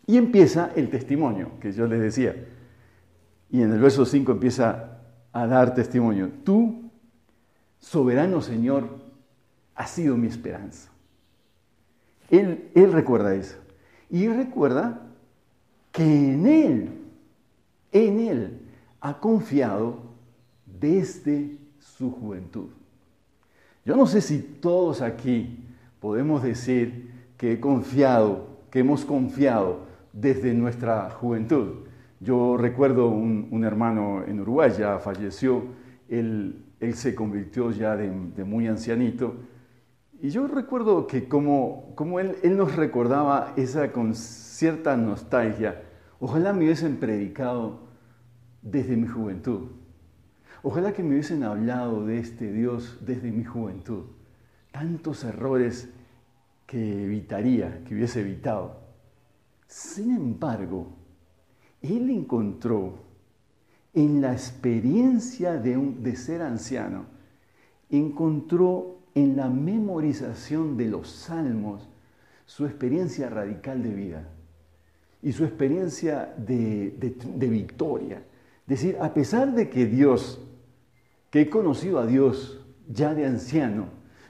Y 0.06 0.16
empieza 0.16 0.72
el 0.74 0.88
testimonio 0.88 1.58
que 1.60 1.72
yo 1.72 1.86
les 1.86 2.00
decía. 2.00 2.34
Y 3.50 3.60
en 3.60 3.70
el 3.70 3.80
verso 3.80 4.06
5 4.06 4.32
empieza 4.32 4.91
a 5.32 5.46
dar 5.46 5.74
testimonio. 5.74 6.30
Tú, 6.44 6.90
soberano 7.78 8.42
Señor, 8.42 8.88
has 9.74 9.90
sido 9.90 10.16
mi 10.16 10.28
esperanza. 10.28 10.90
Él, 12.30 12.70
él 12.74 12.92
recuerda 12.92 13.34
eso. 13.34 13.56
Y 14.10 14.28
recuerda 14.28 15.00
que 15.90 16.02
en 16.02 16.46
Él, 16.46 16.90
en 17.92 18.20
Él, 18.20 18.60
ha 19.00 19.18
confiado 19.18 19.98
desde 20.66 21.56
su 21.78 22.10
juventud. 22.10 22.68
Yo 23.84 23.96
no 23.96 24.06
sé 24.06 24.20
si 24.20 24.38
todos 24.38 25.00
aquí 25.02 25.64
podemos 26.00 26.42
decir 26.42 27.10
que 27.36 27.52
he 27.52 27.60
confiado, 27.60 28.46
que 28.70 28.80
hemos 28.80 29.04
confiado 29.04 29.80
desde 30.12 30.54
nuestra 30.54 31.10
juventud. 31.10 31.86
Yo 32.22 32.56
recuerdo 32.56 33.08
un, 33.08 33.64
hermano 33.64 34.22
en 34.24 34.38
Uruguay, 34.38 34.70
ya 34.78 35.00
falleció, 35.00 35.64
él, 36.08 36.64
se 36.94 37.16
convirtió 37.16 37.72
ya 37.72 37.96
de, 37.96 38.44
muy 38.44 38.68
ancianito, 38.68 39.34
y 40.20 40.28
yo 40.28 40.46
recuerdo 40.46 41.08
que 41.08 41.26
como, 41.26 41.92
como 41.96 42.20
él, 42.20 42.36
él, 42.44 42.56
nos 42.56 42.76
recordaba 42.76 43.54
esa 43.56 43.90
con 43.90 44.14
cierta 44.14 44.96
nostalgia, 44.96 45.82
ojalá 46.20 46.52
me 46.52 46.64
hubiesen 46.64 46.98
predicado 46.98 47.80
desde 48.62 48.96
mi 48.96 49.08
juventud, 49.08 49.72
ojalá 50.62 50.92
que 50.92 51.02
me 51.02 51.10
hubiesen 51.10 51.42
hablado 51.42 52.06
de 52.06 52.20
este 52.20 52.52
Dios 52.52 52.98
desde 53.04 53.32
mi 53.32 53.42
juventud, 53.42 54.04
tantos 54.70 55.24
errores 55.24 55.92
que 56.66 57.02
evitaría, 57.02 57.82
que 57.82 57.96
hubiese 57.96 58.20
evitado. 58.20 58.80
Sin 59.66 60.14
embargo, 60.14 61.01
él 61.82 62.10
encontró 62.10 62.94
en 63.94 64.20
la 64.20 64.32
experiencia 64.32 65.54
de, 65.58 65.76
de 65.76 66.16
ser 66.16 66.42
anciano, 66.42 67.04
encontró 67.90 68.98
en 69.14 69.36
la 69.36 69.50
memorización 69.50 70.76
de 70.76 70.86
los 70.86 71.08
salmos 71.08 71.88
su 72.46 72.66
experiencia 72.66 73.28
radical 73.28 73.82
de 73.82 73.94
vida 73.94 74.28
y 75.22 75.32
su 75.32 75.44
experiencia 75.44 76.34
de, 76.36 76.90
de, 76.98 77.48
victoria. 77.48 78.22
Es 78.66 78.80
decir, 78.80 78.96
a 79.00 79.12
pesar 79.12 79.54
de 79.54 79.68
que 79.68 79.86
Dios, 79.86 80.40
que 81.30 81.42
he 81.42 81.50
conocido 81.50 81.98
a 81.98 82.06
Dios 82.06 82.60
ya 82.88 83.14
de 83.14 83.26
anciano, 83.26 83.86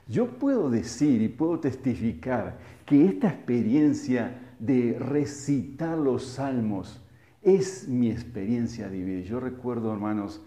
yo 0.08 0.38
puedo 0.38 0.68
decir 0.68 1.22
y 1.22 1.28
puedo 1.28 1.60
testificar 1.60 2.58
que 2.84 3.06
esta 3.06 3.28
experiencia 3.28 4.54
de 4.58 4.96
recitar 4.98 5.96
los 5.96 6.24
salmos 6.24 7.01
es 7.42 7.88
mi 7.88 8.10
experiencia 8.10 8.88
de 8.88 9.02
vida. 9.02 9.20
Yo 9.22 9.40
recuerdo, 9.40 9.92
hermanos, 9.92 10.40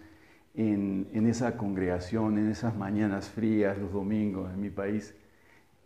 en, 0.54 1.26
esa 1.26 1.56
congregación, 1.56 2.38
en 2.38 2.50
esas 2.50 2.76
mañanas 2.76 3.28
frías, 3.28 3.78
los 3.78 3.92
domingos 3.92 4.52
en 4.52 4.60
mi 4.60 4.70
país, 4.70 5.14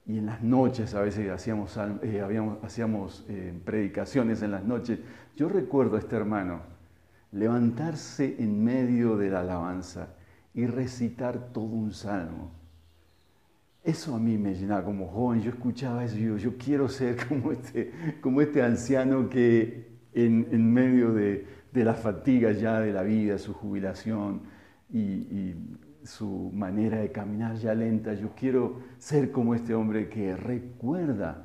y 0.06 0.18
en 0.18 0.26
las 0.26 0.42
noches 0.42 0.94
a 0.94 1.02
veces 1.02 1.30
hacíamos, 1.30 1.76
eh, 2.02 2.22
hacíamos 2.62 3.24
eh, 3.28 3.52
predicaciones 3.64 4.42
en 4.42 4.52
las 4.52 4.64
noches. 4.64 5.00
Yo 5.36 5.48
recuerdo 5.48 5.96
a 5.96 5.98
este 5.98 6.16
hermano 6.16 6.62
levantarse 7.32 8.36
en 8.38 8.64
medio 8.64 9.16
de 9.16 9.30
la 9.30 9.40
alabanza 9.40 10.08
y 10.54 10.66
recitar 10.66 11.52
todo 11.52 11.64
un 11.64 11.92
salmo. 11.92 12.52
Eso 13.82 14.14
a 14.14 14.18
mí 14.18 14.36
me 14.36 14.54
llenaba 14.54 14.84
como 14.84 15.08
joven, 15.08 15.40
yo 15.40 15.50
escuchaba 15.50 16.04
eso 16.04 16.16
yo, 16.16 16.36
yo 16.36 16.56
quiero 16.56 16.88
ser 16.88 17.16
como 17.28 17.52
este, 17.52 17.92
como 18.20 18.40
este 18.40 18.62
anciano 18.62 19.28
que 19.28 19.89
en, 20.14 20.72
medio 20.72 21.12
de, 21.12 21.46
la 21.72 21.94
fatiga 21.94 22.52
ya 22.52 22.80
de 22.80 22.92
la 22.92 23.02
vida, 23.02 23.38
su 23.38 23.54
jubilación 23.54 24.42
y, 24.92 25.54
su 26.02 26.50
manera 26.54 26.98
de 26.98 27.12
caminar 27.12 27.56
ya 27.56 27.74
lenta. 27.74 28.14
Yo 28.14 28.30
quiero 28.34 28.80
ser 28.98 29.30
como 29.30 29.54
este 29.54 29.74
hombre 29.74 30.08
que 30.08 30.34
recuerda 30.34 31.44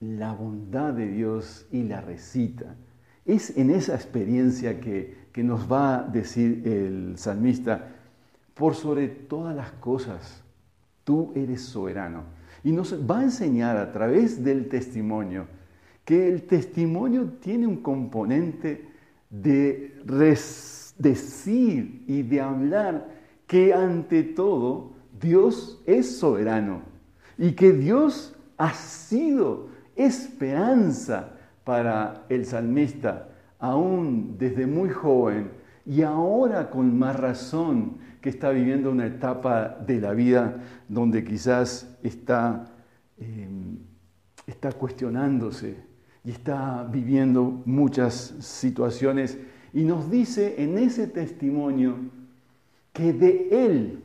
la 0.00 0.32
bondad 0.32 0.94
de 0.94 1.08
Dios 1.08 1.66
y 1.70 1.82
la 1.82 2.00
recita. 2.00 2.76
Es 3.26 3.56
en 3.58 3.68
esa 3.68 3.94
experiencia 3.94 4.80
que, 4.80 5.28
que 5.32 5.44
nos 5.44 5.70
va 5.70 5.98
a 5.98 6.02
decir 6.02 6.62
el 6.66 7.18
salmista, 7.18 7.90
por 8.54 8.74
sobre 8.74 9.08
todas 9.08 9.54
las 9.54 9.72
cosas, 9.72 10.42
tú 11.04 11.32
eres 11.34 11.60
soberano. 11.60 12.22
Y 12.62 12.72
nos 12.72 12.94
va 13.08 13.18
a 13.18 13.24
enseñar 13.24 13.76
a 13.76 13.92
través 13.92 14.42
del 14.42 14.68
testimonio 14.68 15.46
que 16.04 16.28
el 16.28 16.42
testimonio 16.42 17.34
tiene 17.40 17.66
un 17.66 17.76
componente 17.76 18.88
de 19.30 20.02
decir 20.98 22.04
y 22.06 22.22
de 22.22 22.40
hablar 22.40 23.08
que 23.46 23.72
ante 23.72 24.22
todo 24.22 24.92
Dios 25.20 25.82
es 25.86 26.18
soberano 26.18 26.82
y 27.38 27.52
que 27.52 27.72
Dios 27.72 28.36
ha 28.56 28.72
sido 28.74 29.68
esperanza 29.96 31.30
para 31.64 32.26
el 32.28 32.44
salmista, 32.44 33.28
aún 33.58 34.36
desde 34.38 34.66
muy 34.66 34.90
joven 34.90 35.50
y 35.86 36.02
ahora 36.02 36.70
con 36.70 36.98
más 36.98 37.18
razón 37.18 37.98
que 38.20 38.28
está 38.30 38.50
viviendo 38.50 38.90
una 38.90 39.06
etapa 39.06 39.68
de 39.86 40.00
la 40.00 40.12
vida 40.12 40.56
donde 40.88 41.24
quizás 41.24 41.98
está, 42.02 42.64
em, 43.18 43.78
está 44.46 44.72
cuestionándose 44.72 45.93
y 46.24 46.30
está 46.30 46.88
viviendo 46.90 47.62
muchas 47.66 48.34
situaciones 48.40 49.38
y 49.74 49.82
nos 49.84 50.10
dice 50.10 50.54
en 50.62 50.78
ese 50.78 51.06
testimonio 51.06 51.96
que 52.92 53.12
de 53.12 53.48
Él 53.50 54.02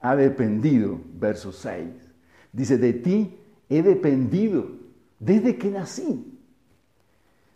ha 0.00 0.16
dependido, 0.16 0.98
verso 1.18 1.52
6. 1.52 1.86
Dice, 2.52 2.78
de 2.78 2.92
ti 2.94 3.36
he 3.68 3.82
dependido 3.82 4.70
desde 5.18 5.56
que 5.56 5.70
nací. 5.70 6.26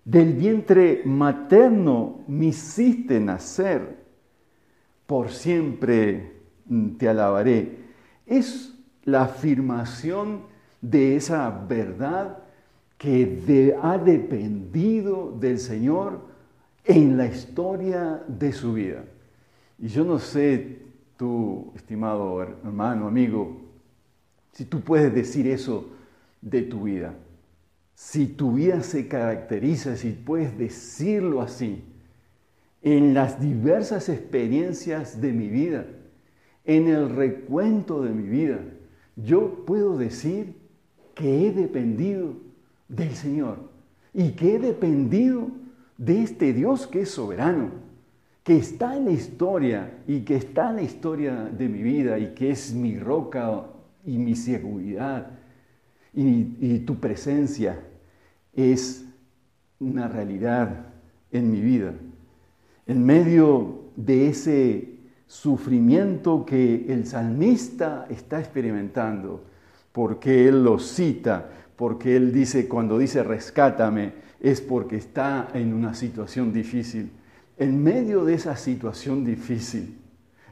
Del 0.04 0.34
vientre 0.34 1.02
materno 1.06 2.20
me 2.28 2.46
hiciste 2.46 3.18
nacer. 3.20 4.04
Por 5.06 5.30
siempre 5.30 6.32
te 6.98 7.08
alabaré. 7.08 7.78
Es 8.26 8.74
la 9.04 9.22
afirmación 9.22 10.42
de 10.82 11.16
esa 11.16 11.48
verdad 11.50 12.44
que 13.04 13.76
ha 13.82 13.98
dependido 13.98 15.36
del 15.38 15.58
Señor 15.58 16.22
en 16.86 17.18
la 17.18 17.26
historia 17.26 18.24
de 18.26 18.50
su 18.50 18.72
vida. 18.72 19.04
Y 19.78 19.88
yo 19.88 20.04
no 20.04 20.18
sé, 20.18 20.78
tú, 21.18 21.70
estimado 21.76 22.42
hermano, 22.42 23.06
amigo, 23.06 23.60
si 24.52 24.64
tú 24.64 24.80
puedes 24.80 25.14
decir 25.14 25.46
eso 25.46 25.90
de 26.40 26.62
tu 26.62 26.84
vida. 26.84 27.14
Si 27.94 28.26
tu 28.26 28.54
vida 28.54 28.82
se 28.82 29.06
caracteriza, 29.06 29.96
si 29.96 30.12
puedes 30.12 30.56
decirlo 30.56 31.42
así, 31.42 31.84
en 32.80 33.12
las 33.12 33.38
diversas 33.38 34.08
experiencias 34.08 35.20
de 35.20 35.30
mi 35.30 35.48
vida, 35.48 35.84
en 36.64 36.88
el 36.88 37.10
recuento 37.10 38.02
de 38.02 38.12
mi 38.12 38.26
vida, 38.26 38.60
yo 39.14 39.62
puedo 39.66 39.98
decir 39.98 40.56
que 41.14 41.46
he 41.46 41.52
dependido 41.52 42.44
del 42.88 43.14
Señor 43.14 43.70
y 44.12 44.30
que 44.32 44.56
he 44.56 44.58
dependido 44.58 45.48
de 45.98 46.22
este 46.22 46.52
Dios 46.52 46.86
que 46.86 47.02
es 47.02 47.10
soberano, 47.10 47.70
que 48.42 48.56
está 48.56 48.96
en 48.96 49.06
la 49.06 49.12
historia 49.12 49.98
y 50.06 50.20
que 50.20 50.36
está 50.36 50.70
en 50.70 50.76
la 50.76 50.82
historia 50.82 51.44
de 51.44 51.68
mi 51.68 51.82
vida 51.82 52.18
y 52.18 52.34
que 52.34 52.50
es 52.50 52.74
mi 52.74 52.98
roca 52.98 53.64
y 54.04 54.18
mi 54.18 54.36
seguridad 54.36 55.30
y, 56.14 56.78
tu 56.80 56.96
presencia 56.96 57.80
es 58.52 59.04
una 59.80 60.08
realidad 60.08 60.86
en 61.32 61.50
mi 61.50 61.60
vida. 61.60 61.92
En 62.86 63.04
medio 63.04 63.90
de 63.96 64.28
ese 64.28 64.94
sufrimiento 65.26 66.44
que 66.44 66.86
el 66.88 67.06
salmista 67.06 68.06
está 68.08 68.38
experimentando, 68.38 69.44
porque 69.92 70.48
él 70.48 70.62
lo 70.62 70.78
cita, 70.78 71.50
porque 71.76 72.16
él 72.16 72.32
dice, 72.32 72.68
cuando 72.68 72.98
dice 72.98 73.22
rescátame, 73.22 74.12
es 74.40 74.60
porque 74.60 74.96
está 74.96 75.48
en 75.54 75.72
una 75.72 75.94
situación 75.94 76.52
difícil. 76.52 77.12
En 77.56 77.82
medio 77.82 78.24
de 78.24 78.34
esa 78.34 78.56
situación 78.56 79.24
difícil, 79.24 79.98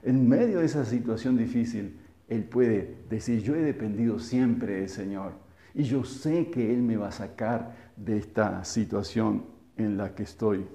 en 0.02 0.28
medio 0.28 0.60
de 0.60 0.66
esa 0.66 0.84
situación 0.84 1.36
difícil, 1.36 1.98
él 2.28 2.44
puede 2.44 3.04
decir, 3.10 3.42
yo 3.42 3.54
he 3.54 3.60
dependido 3.60 4.18
siempre 4.18 4.80
del 4.80 4.88
Señor 4.88 5.32
y 5.74 5.82
yo 5.82 6.04
sé 6.04 6.50
que 6.50 6.72
Él 6.72 6.82
me 6.82 6.96
va 6.96 7.08
a 7.08 7.12
sacar 7.12 7.74
de 7.96 8.18
esta 8.18 8.64
situación 8.64 9.44
en 9.76 9.96
la 9.96 10.14
que 10.14 10.22
estoy. 10.22 10.66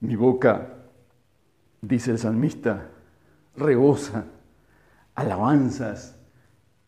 Mi 0.00 0.16
boca, 0.16 0.74
dice 1.80 2.10
el 2.10 2.18
salmista, 2.18 2.90
rebosa 3.56 4.26
alabanzas 5.14 6.18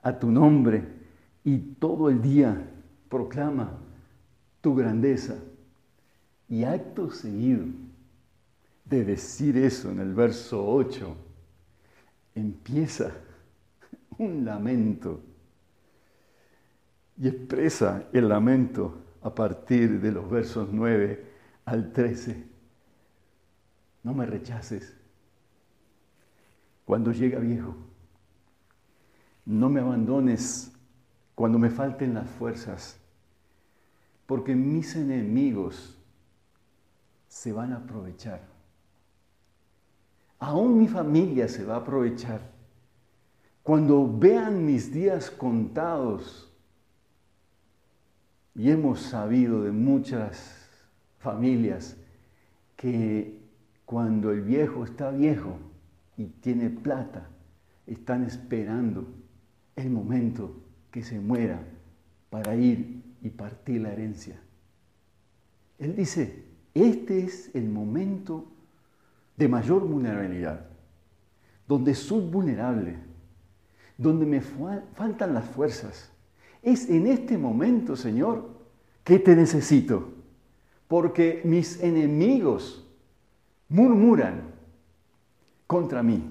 a 0.02 0.18
tu 0.18 0.30
nombre 0.30 0.95
y 1.46 1.58
todo 1.58 2.10
el 2.10 2.20
día 2.20 2.60
proclama 3.08 3.78
tu 4.60 4.74
grandeza. 4.74 5.36
Y 6.48 6.64
acto 6.64 7.08
seguido 7.08 7.66
de 8.84 9.04
decir 9.04 9.56
eso 9.56 9.92
en 9.92 10.00
el 10.00 10.12
verso 10.12 10.66
8, 10.66 11.16
empieza 12.34 13.12
un 14.18 14.44
lamento 14.44 15.20
y 17.16 17.28
expresa 17.28 18.08
el 18.12 18.28
lamento 18.28 19.04
a 19.22 19.32
partir 19.32 20.00
de 20.00 20.10
los 20.10 20.28
versos 20.28 20.68
9 20.72 21.26
al 21.64 21.92
13. 21.92 22.44
No 24.02 24.14
me 24.14 24.26
rechaces 24.26 24.96
cuando 26.84 27.12
llega 27.12 27.38
viejo. 27.38 27.76
No 29.44 29.68
me 29.68 29.78
abandones 29.78 30.75
cuando 31.36 31.58
me 31.58 31.68
falten 31.68 32.14
las 32.14 32.28
fuerzas, 32.30 32.98
porque 34.24 34.56
mis 34.56 34.96
enemigos 34.96 35.94
se 37.28 37.52
van 37.52 37.74
a 37.74 37.76
aprovechar. 37.76 38.40
Aún 40.38 40.78
mi 40.78 40.88
familia 40.88 41.46
se 41.46 41.62
va 41.62 41.74
a 41.74 41.80
aprovechar. 41.80 42.40
Cuando 43.62 44.10
vean 44.18 44.64
mis 44.64 44.90
días 44.90 45.30
contados, 45.30 46.50
y 48.54 48.70
hemos 48.70 49.00
sabido 49.00 49.62
de 49.62 49.72
muchas 49.72 50.66
familias 51.18 51.98
que 52.76 53.38
cuando 53.84 54.30
el 54.32 54.40
viejo 54.40 54.84
está 54.84 55.10
viejo 55.10 55.58
y 56.16 56.24
tiene 56.24 56.70
plata, 56.70 57.28
están 57.86 58.24
esperando 58.24 59.06
el 59.76 59.90
momento 59.90 60.62
que 60.90 61.02
se 61.02 61.20
muera 61.20 61.60
para 62.30 62.54
ir 62.54 63.02
y 63.22 63.30
partir 63.30 63.80
la 63.80 63.92
herencia. 63.92 64.40
Él 65.78 65.94
dice, 65.94 66.44
este 66.74 67.24
es 67.24 67.54
el 67.54 67.68
momento 67.68 68.46
de 69.36 69.48
mayor 69.48 69.86
vulnerabilidad, 69.86 70.66
donde 71.66 71.94
soy 71.94 72.28
vulnerable, 72.28 72.96
donde 73.98 74.26
me 74.26 74.40
faltan 74.40 75.34
las 75.34 75.44
fuerzas, 75.44 76.10
es 76.62 76.88
en 76.88 77.06
este 77.06 77.38
momento, 77.38 77.96
Señor, 77.96 78.48
que 79.04 79.18
te 79.18 79.36
necesito, 79.36 80.12
porque 80.88 81.40
mis 81.44 81.80
enemigos 81.82 82.84
murmuran 83.68 84.42
contra 85.66 86.02
mí 86.02 86.22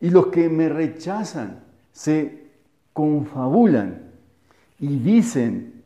y 0.00 0.10
los 0.10 0.28
que 0.28 0.48
me 0.48 0.68
rechazan 0.68 1.64
se 1.92 2.39
confabulan 3.00 4.10
y 4.78 4.98
dicen, 4.98 5.82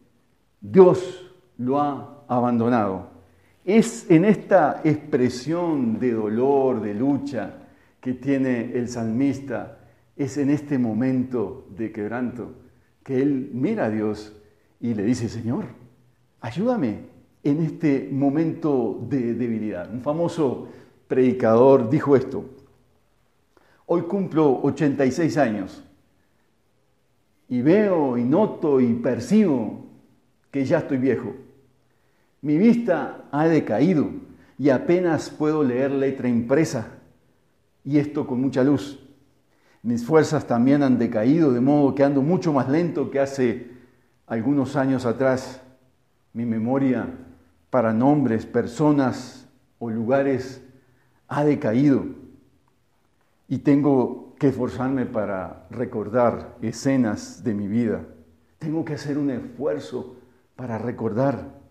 Dios 0.60 1.32
lo 1.58 1.80
ha 1.80 2.24
abandonado. 2.26 3.08
Es 3.64 4.10
en 4.10 4.24
esta 4.24 4.80
expresión 4.82 6.00
de 6.00 6.12
dolor, 6.12 6.80
de 6.80 6.92
lucha 6.92 7.54
que 8.00 8.14
tiene 8.14 8.72
el 8.74 8.88
salmista, 8.88 9.78
es 10.16 10.38
en 10.38 10.50
este 10.50 10.76
momento 10.76 11.66
de 11.76 11.92
quebranto 11.92 12.54
que 13.04 13.22
él 13.22 13.50
mira 13.52 13.86
a 13.86 13.90
Dios 13.90 14.32
y 14.80 14.94
le 14.94 15.04
dice, 15.04 15.28
Señor, 15.28 15.66
ayúdame 16.40 16.98
en 17.44 17.62
este 17.62 18.08
momento 18.10 19.06
de 19.08 19.34
debilidad. 19.34 19.92
Un 19.92 20.02
famoso 20.02 20.68
predicador 21.06 21.88
dijo 21.88 22.16
esto, 22.16 22.44
hoy 23.86 24.02
cumplo 24.02 24.60
86 24.62 25.36
años 25.38 25.84
y 27.54 27.62
veo 27.62 28.18
y 28.18 28.24
noto 28.24 28.80
y 28.80 28.94
percibo 28.94 29.86
que 30.50 30.64
ya 30.64 30.78
estoy 30.78 30.98
viejo. 30.98 31.36
Mi 32.42 32.58
vista 32.58 33.26
ha 33.30 33.46
decaído 33.46 34.10
y 34.58 34.70
apenas 34.70 35.30
puedo 35.30 35.62
leer 35.62 35.92
letra 35.92 36.28
impresa 36.28 36.88
y 37.84 37.98
esto 37.98 38.26
con 38.26 38.40
mucha 38.40 38.64
luz. 38.64 38.98
Mis 39.84 40.04
fuerzas 40.04 40.48
también 40.48 40.82
han 40.82 40.98
decaído, 40.98 41.52
de 41.52 41.60
modo 41.60 41.94
que 41.94 42.02
ando 42.02 42.22
mucho 42.22 42.52
más 42.52 42.68
lento 42.68 43.08
que 43.08 43.20
hace 43.20 43.70
algunos 44.26 44.74
años 44.74 45.06
atrás. 45.06 45.62
Mi 46.32 46.46
memoria 46.46 47.06
para 47.70 47.92
nombres, 47.92 48.46
personas 48.46 49.48
o 49.78 49.90
lugares 49.90 50.60
ha 51.28 51.44
decaído 51.44 52.04
y 53.46 53.58
tengo 53.58 54.23
que 54.38 54.48
esforzarme 54.48 55.06
para 55.06 55.66
recordar 55.70 56.56
escenas 56.62 57.42
de 57.44 57.54
mi 57.54 57.68
vida. 57.68 58.04
Tengo 58.58 58.84
que 58.84 58.94
hacer 58.94 59.18
un 59.18 59.30
esfuerzo 59.30 60.16
para 60.56 60.78
recordar 60.78 61.64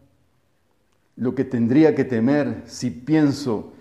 lo 1.15 1.35
que 1.35 1.43
tendría 1.43 1.93
que 1.95 2.05
temer 2.05 2.63
si 2.65 2.89
pienso 2.89 3.73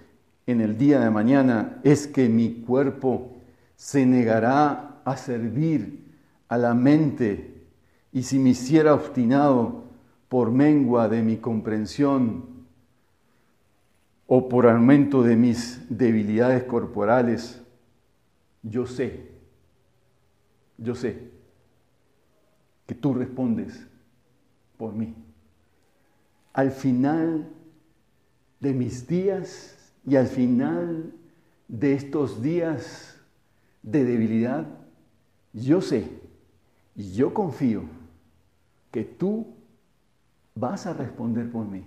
en 0.46 0.60
el 0.60 0.76
día 0.76 1.00
de 1.00 1.10
mañana 1.10 1.80
es 1.82 2.06
que 2.06 2.28
mi 2.28 2.62
cuerpo 2.62 3.36
se 3.76 4.04
negará 4.04 5.00
a 5.04 5.16
servir 5.16 6.04
a 6.48 6.58
la 6.58 6.74
mente 6.74 7.64
y 8.12 8.24
si 8.24 8.38
me 8.38 8.50
hiciera 8.50 8.92
obstinado 8.92 9.84
por 10.28 10.50
mengua 10.50 11.08
de 11.08 11.22
mi 11.22 11.38
comprensión 11.38 12.44
o 14.26 14.48
por 14.48 14.66
aumento 14.66 15.22
de 15.22 15.36
mis 15.36 15.80
debilidades 15.88 16.64
corporales, 16.64 17.61
yo 18.62 18.86
sé, 18.86 19.28
yo 20.78 20.94
sé 20.94 21.30
que 22.86 22.94
tú 22.94 23.14
respondes 23.14 23.86
por 24.76 24.92
mí. 24.92 25.14
Al 26.52 26.70
final 26.70 27.48
de 28.60 28.72
mis 28.72 29.06
días 29.06 29.92
y 30.06 30.16
al 30.16 30.26
final 30.26 31.12
de 31.68 31.94
estos 31.94 32.42
días 32.42 33.18
de 33.82 34.04
debilidad, 34.04 34.66
yo 35.52 35.80
sé 35.80 36.08
y 36.94 37.12
yo 37.12 37.32
confío 37.32 37.84
que 38.90 39.04
tú 39.04 39.54
vas 40.54 40.86
a 40.86 40.92
responder 40.92 41.50
por 41.50 41.66
mí 41.66 41.84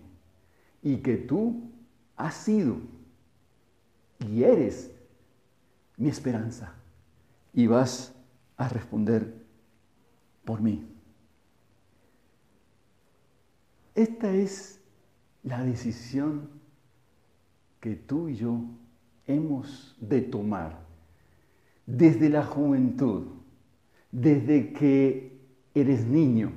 y 0.82 0.98
que 0.98 1.18
tú 1.18 1.70
has 2.16 2.34
sido 2.34 2.78
y 4.20 4.44
eres 4.44 4.94
mi 5.97 6.10
esperanza 6.10 6.73
y 7.53 7.67
vas 7.67 8.13
a 8.58 8.67
responder 8.67 9.45
por 10.43 10.62
mí. 10.62 10.86
Esta 13.93 14.34
es 14.34 14.81
la 15.43 15.63
decisión 15.63 16.49
que 17.79 17.95
tú 17.95 18.29
y 18.29 18.36
yo 18.36 18.62
hemos 19.25 19.95
de 20.01 20.21
tomar 20.21 20.86
desde 21.86 22.29
la 22.29 22.43
juventud, 22.43 23.27
desde 24.12 24.73
que 24.73 25.39
eres 25.73 26.05
niño, 26.05 26.51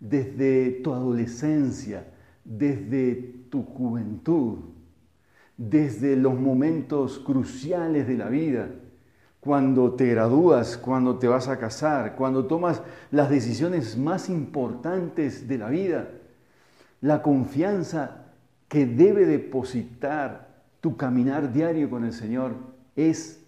desde 0.00 0.70
tu 0.82 0.92
adolescencia, 0.92 2.06
desde 2.44 3.14
tu 3.50 3.62
juventud, 3.64 4.58
desde 5.58 6.16
los 6.16 6.38
momentos 6.38 7.18
cruciales 7.18 8.06
de 8.06 8.16
la 8.16 8.28
vida, 8.28 8.70
cuando 9.40 9.92
te 9.94 10.06
gradúas, 10.06 10.78
cuando 10.78 11.18
te 11.18 11.28
vas 11.28 11.48
a 11.48 11.58
casar, 11.58 12.14
cuando 12.16 12.46
tomas 12.46 12.80
las 13.10 13.28
decisiones 13.28 13.98
más 13.98 14.28
importantes 14.28 15.48
de 15.48 15.58
la 15.58 15.68
vida, 15.68 16.10
la 17.00 17.22
confianza 17.22 18.26
que 18.68 18.86
debe 18.86 19.26
depositar 19.26 20.62
tu 20.80 20.96
caminar 20.96 21.52
diario 21.52 21.90
con 21.90 22.04
el 22.04 22.12
Señor 22.12 22.54
es 22.94 23.44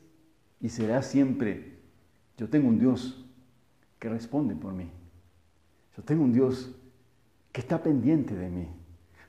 y 0.61 0.69
será 0.69 1.03
siempre, 1.03 1.79
yo 2.37 2.49
tengo 2.49 2.69
un 2.69 2.79
Dios 2.79 3.25
que 3.99 4.09
responde 4.09 4.55
por 4.55 4.73
mí. 4.73 4.91
Yo 5.97 6.03
tengo 6.03 6.25
un 6.25 6.33
Dios 6.33 6.75
que 7.53 7.61
está 7.61 7.83
pendiente 7.83 8.35
de 8.35 8.49
mí, 8.49 8.69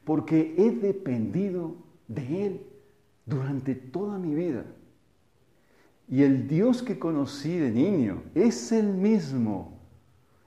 porque 0.04 0.56
he 0.58 0.72
dependido 0.72 1.76
de 2.08 2.46
Él 2.46 2.66
durante 3.26 3.76
toda 3.76 4.18
mi 4.18 4.36
vida. 4.36 4.66
Y 6.08 6.24
el 6.24 6.48
Dios 6.48 6.84
que 6.84 7.00
conocí 7.00 7.58
de 7.58 7.72
niño 7.72 8.24
es 8.36 8.72
el 8.72 8.88
mismo 8.88 9.80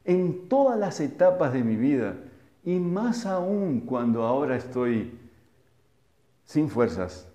en 0.04 0.48
todas 0.48 0.78
las 0.78 1.00
etapas 1.00 1.52
de 1.52 1.64
mi 1.64 1.76
vida 1.76 2.16
y 2.62 2.78
más 2.78 3.26
aún 3.26 3.80
cuando 3.80 4.24
ahora 4.24 4.56
estoy 4.56 5.18
sin 6.44 6.68
fuerzas, 6.68 7.26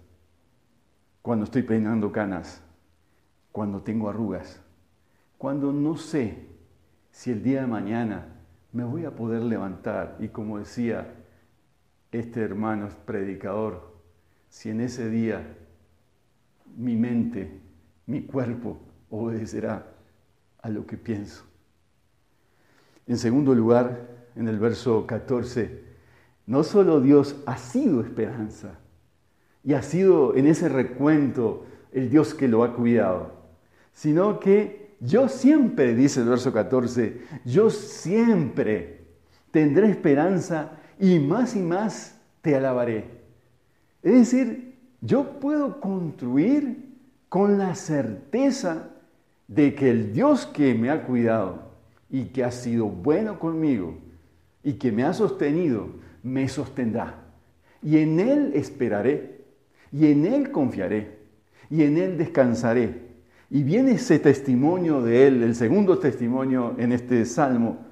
cuando 1.22 1.46
estoy 1.46 1.64
peinando 1.64 2.12
canas, 2.12 2.62
cuando 3.52 3.82
tengo 3.82 4.10
arrugas, 4.10 4.62
cuando 5.38 5.72
no 5.72 5.98
sé 5.98 6.48
si 7.12 7.32
el 7.32 7.42
día 7.42 7.62
de 7.62 7.68
mañana 7.68 8.28
me 8.72 8.84
voy 8.84 9.06
a 9.06 9.16
poder 9.16 9.42
levantar 9.42 10.18
y 10.20 10.28
como 10.28 10.60
decía 10.60 11.16
este 12.12 12.42
hermano 12.42 12.90
predicador, 13.06 13.89
si 14.50 14.70
en 14.70 14.82
ese 14.82 15.10
día 15.10 15.56
mi 16.78 16.96
mente, 16.96 17.60
mi 18.06 18.24
cuerpo 18.24 18.80
obedecerá 19.10 19.86
a 20.62 20.70
lo 20.70 20.86
que 20.86 20.98
pienso. 20.98 21.44
En 23.08 23.18
segundo 23.18 23.54
lugar, 23.56 24.08
en 24.36 24.48
el 24.48 24.60
verso 24.60 25.06
14, 25.08 25.84
no 26.46 26.64
solo 26.64 27.02
Dios 27.02 27.36
ha 27.46 27.58
sido 27.58 28.02
esperanza 28.02 28.80
y 29.64 29.74
ha 29.74 29.82
sido 29.82 30.36
en 30.36 30.48
ese 30.48 30.70
recuento 30.70 31.66
el 31.92 32.10
Dios 32.10 32.34
que 32.34 32.48
lo 32.48 32.64
ha 32.64 32.76
cuidado, 32.76 33.34
sino 33.94 34.40
que 34.40 34.96
yo 35.00 35.30
siempre, 35.30 35.96
dice 35.96 36.22
el 36.22 36.28
verso 36.28 36.52
14, 36.52 37.22
yo 37.46 37.70
siempre 37.70 39.06
tendré 39.52 39.90
esperanza 39.90 40.72
y 41.00 41.20
más 41.20 41.56
y 41.56 41.60
más 41.60 42.20
te 42.42 42.56
alabaré. 42.56 43.19
Es 44.04 44.14
decir, 44.14 44.76
yo 45.02 45.40
puedo 45.40 45.80
construir 45.80 46.90
con 47.28 47.58
la 47.58 47.76
certeza 47.76 48.90
de 49.48 49.76
que 49.76 49.90
el 49.90 50.14
Dios 50.14 50.46
que 50.46 50.74
me 50.74 50.90
ha 50.90 51.04
cuidado 51.06 51.70
y 52.10 52.26
que 52.26 52.44
ha 52.44 52.52
sido 52.52 52.88
bueno 52.88 53.40
conmigo, 53.40 53.98
y 54.64 54.74
que 54.74 54.92
me 54.92 55.04
ha 55.04 55.14
sostenido, 55.14 55.90
me 56.24 56.48
sostendrá. 56.48 57.24
Y 57.82 57.98
en 57.98 58.20
Él 58.20 58.52
esperaré, 58.56 59.46
y 59.92 60.08
en 60.08 60.26
Él 60.26 60.52
confiaré, 60.52 61.20
y 61.70 61.84
en 61.84 61.98
Él 61.98 62.18
descansaré. 62.18 63.10
Y 63.50 63.64
viene 63.64 63.92
ese 63.92 64.20
testimonio 64.20 65.02
de 65.02 65.28
Él, 65.28 65.44
el 65.44 65.56
segundo 65.56 65.98
testimonio 65.98 66.76
en 66.78 66.92
este 66.92 67.26
salmo, 67.26 67.89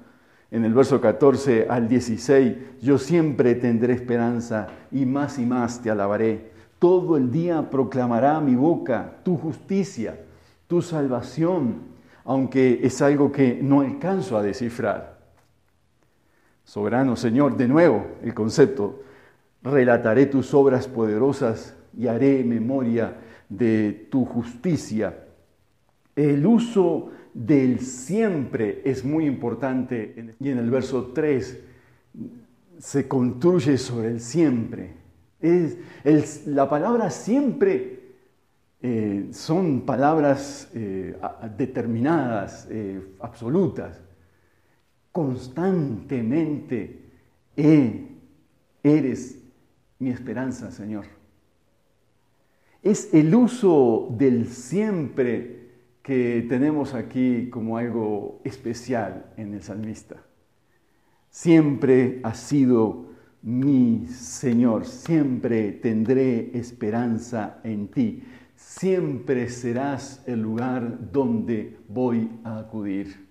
en 0.50 0.64
el 0.64 0.72
verso 0.72 1.00
14 1.00 1.66
al 1.68 1.88
16, 1.88 2.80
yo 2.80 2.98
siempre 2.98 3.54
tendré 3.54 3.92
esperanza 3.92 4.68
y 4.90 5.04
más 5.04 5.38
y 5.38 5.44
más 5.44 5.82
te 5.82 5.90
alabaré. 5.90 6.52
Todo 6.78 7.16
el 7.16 7.30
día 7.30 7.68
proclamará 7.70 8.40
mi 8.40 8.54
boca 8.54 9.16
tu 9.24 9.36
justicia, 9.36 10.18
tu 10.66 10.80
salvación, 10.80 11.82
aunque 12.24 12.80
es 12.82 13.02
algo 13.02 13.30
que 13.30 13.58
no 13.62 13.80
alcanzo 13.80 14.36
a 14.38 14.42
descifrar. 14.42 15.18
Soberano 16.64 17.16
Señor, 17.16 17.56
de 17.56 17.68
nuevo 17.68 18.06
el 18.22 18.32
concepto, 18.32 19.02
relataré 19.62 20.26
tus 20.26 20.54
obras 20.54 20.86
poderosas 20.86 21.74
y 21.96 22.06
haré 22.06 22.44
memoria 22.44 23.16
de 23.48 24.08
tu 24.10 24.24
justicia. 24.24 25.24
El 26.14 26.46
uso 26.46 27.10
del 27.38 27.78
siempre 27.80 28.82
es 28.84 29.04
muy 29.04 29.24
importante 29.24 30.34
y 30.40 30.48
en 30.48 30.58
el 30.58 30.70
verso 30.70 31.12
3 31.14 31.60
se 32.78 33.06
construye 33.06 33.78
sobre 33.78 34.08
el 34.08 34.20
siempre. 34.20 34.94
Es 35.40 36.46
la 36.48 36.68
palabra 36.68 37.10
siempre 37.10 38.00
eh, 38.82 39.28
son 39.30 39.82
palabras 39.82 40.68
eh, 40.74 41.16
determinadas, 41.56 42.66
eh, 42.70 43.14
absolutas 43.20 44.00
constantemente, 45.12 47.04
eres 47.56 49.38
mi 49.98 50.10
esperanza, 50.10 50.70
Señor. 50.70 51.06
Es 52.84 53.12
el 53.12 53.34
uso 53.34 54.14
del 54.16 54.46
siempre 54.46 55.57
que 56.08 56.46
tenemos 56.48 56.94
aquí 56.94 57.50
como 57.50 57.76
algo 57.76 58.40
especial 58.42 59.26
en 59.36 59.52
el 59.52 59.62
salmista. 59.62 60.16
Siempre 61.28 62.20
has 62.22 62.38
sido 62.38 63.08
mi 63.42 64.06
Señor, 64.06 64.86
siempre 64.86 65.72
tendré 65.72 66.56
esperanza 66.58 67.60
en 67.62 67.88
ti, 67.88 68.24
siempre 68.56 69.50
serás 69.50 70.24
el 70.26 70.40
lugar 70.40 71.12
donde 71.12 71.76
voy 71.88 72.40
a 72.42 72.58
acudir 72.58 73.28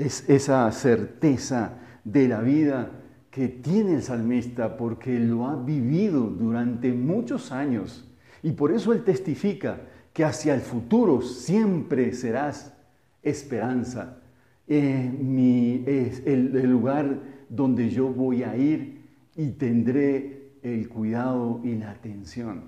es 0.00 0.28
esa 0.30 0.70
certeza 0.72 1.78
de 2.04 2.26
la 2.26 2.40
vida 2.40 2.90
que 3.30 3.48
tiene 3.48 3.94
el 3.94 4.02
salmista 4.02 4.76
porque 4.76 5.18
lo 5.18 5.46
ha 5.46 5.56
vivido 5.56 6.22
durante 6.22 6.92
muchos 6.92 7.52
años 7.52 8.08
y 8.42 8.52
por 8.52 8.72
eso 8.72 8.92
él 8.94 9.04
testifica 9.04 9.80
que 10.12 10.24
hacia 10.24 10.54
el 10.54 10.60
futuro 10.60 11.22
siempre 11.22 12.12
serás 12.12 12.74
esperanza. 13.22 14.18
Eh, 14.66 15.82
es 15.86 16.22
el, 16.26 16.56
el 16.56 16.70
lugar 16.70 17.18
donde 17.48 17.90
yo 17.90 18.08
voy 18.08 18.42
a 18.42 18.56
ir 18.56 19.00
y 19.36 19.50
tendré 19.50 20.52
el 20.62 20.88
cuidado 20.88 21.60
y 21.64 21.74
la 21.76 21.90
atención. 21.90 22.64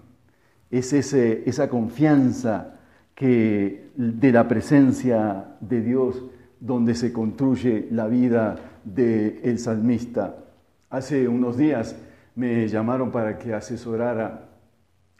Es 0.70 0.92
ese, 0.92 1.42
esa 1.46 1.68
confianza 1.68 2.80
que, 3.14 3.90
de 3.94 4.32
la 4.32 4.48
presencia 4.48 5.56
de 5.60 5.82
Dios 5.82 6.24
donde 6.60 6.94
se 6.94 7.12
construye 7.12 7.88
la 7.90 8.06
vida 8.06 8.56
del 8.84 9.58
salmista. 9.58 10.36
Hace 10.90 11.28
unos 11.28 11.56
días 11.56 11.96
me 12.34 12.66
llamaron 12.68 13.10
para 13.10 13.38
que 13.38 13.52
asesorara 13.52 14.48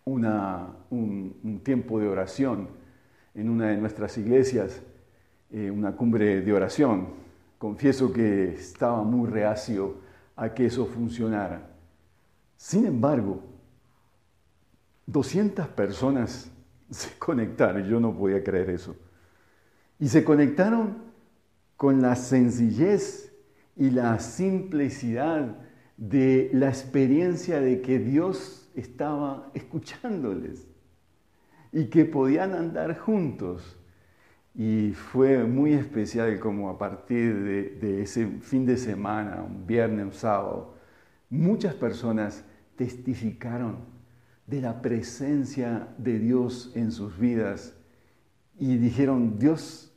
una, 0.05 0.69
un, 0.91 1.61
tiempo 1.63 2.01
de 2.01 2.09
oración 2.09 2.69
en 3.35 3.49
una 3.49 3.69
de 3.69 3.77
nuestras 3.77 4.19
iglesias, 4.19 4.83
eh, 5.51 5.71
una 5.71 5.93
cumbre 5.93 6.41
de 6.41 6.53
oración. 6.53 7.09
Confieso 7.59 8.13
que 8.13 8.55
estaba 8.55 9.03
muy 9.05 9.29
reacio 9.29 9.97
a 10.37 10.53
que 10.53 10.67
eso 10.67 10.87
funcionara. 10.87 11.71
Sin 12.57 12.87
embargo, 12.87 13.43
200 15.07 15.69
personas 15.69 16.51
se 16.91 17.19
conectaron, 17.19 17.85
yo 17.85 18.01
no 18.01 18.17
podía 18.17 18.43
creer 18.43 18.71
eso. 18.71 18.97
Y 19.99 20.09
se 20.09 20.25
conectaron 20.25 21.13
con 21.77 22.03
la 22.03 22.17
sencillez 22.17 23.33
y 23.77 23.91
la 23.91 24.19
simplicidad 24.19 25.57
de 25.97 26.51
la 26.53 26.69
experiencia 26.69 27.61
de 27.61 27.81
que 27.81 27.99
Dios 27.99 28.62
estaba 28.75 29.51
escuchándoles 29.55 30.69
y 31.73 31.87
que 31.87 32.05
podían 32.05 32.55
andar 32.55 32.99
juntos. 32.99 33.79
Y 34.55 34.93
fue 34.93 35.45
muy 35.45 35.73
especial 35.73 36.39
como 36.39 36.69
a 36.69 36.77
partir 36.77 37.43
de, 37.81 38.03
ese 38.03 38.27
fin 38.41 38.67
de 38.67 38.77
semana, 38.77 39.43
un 39.43 39.67
viernes, 39.67 40.05
un 40.05 40.13
sábado, 40.13 40.75
muchas 41.31 41.75
personas 41.75 42.45
testificaron 42.77 43.79
de 44.47 44.61
la 44.61 44.83
presencia 44.83 45.89
de 45.97 46.19
Dios 46.19 46.73
en 46.75 46.93
sus 46.93 47.19
vidas 47.19 47.75
y 48.59 48.77
dijeron, 48.77 49.39
Dios, 49.39 49.97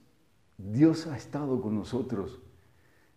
Dios 0.57 1.07
ha 1.07 1.17
estado 1.17 1.61
con 1.61 1.75
nosotros 1.75 2.41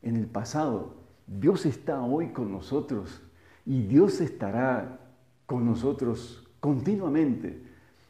en 0.02 0.16
el 0.16 0.26
pasado, 0.26 0.96
Dios 1.28 1.66
está 1.66 2.02
hoy 2.02 2.28
con 2.32 2.50
nosotros 2.50 3.22
y 3.64 3.82
Dios 3.82 4.20
estará 4.20 5.07
con 5.48 5.64
nosotros 5.64 6.46
continuamente. 6.60 7.58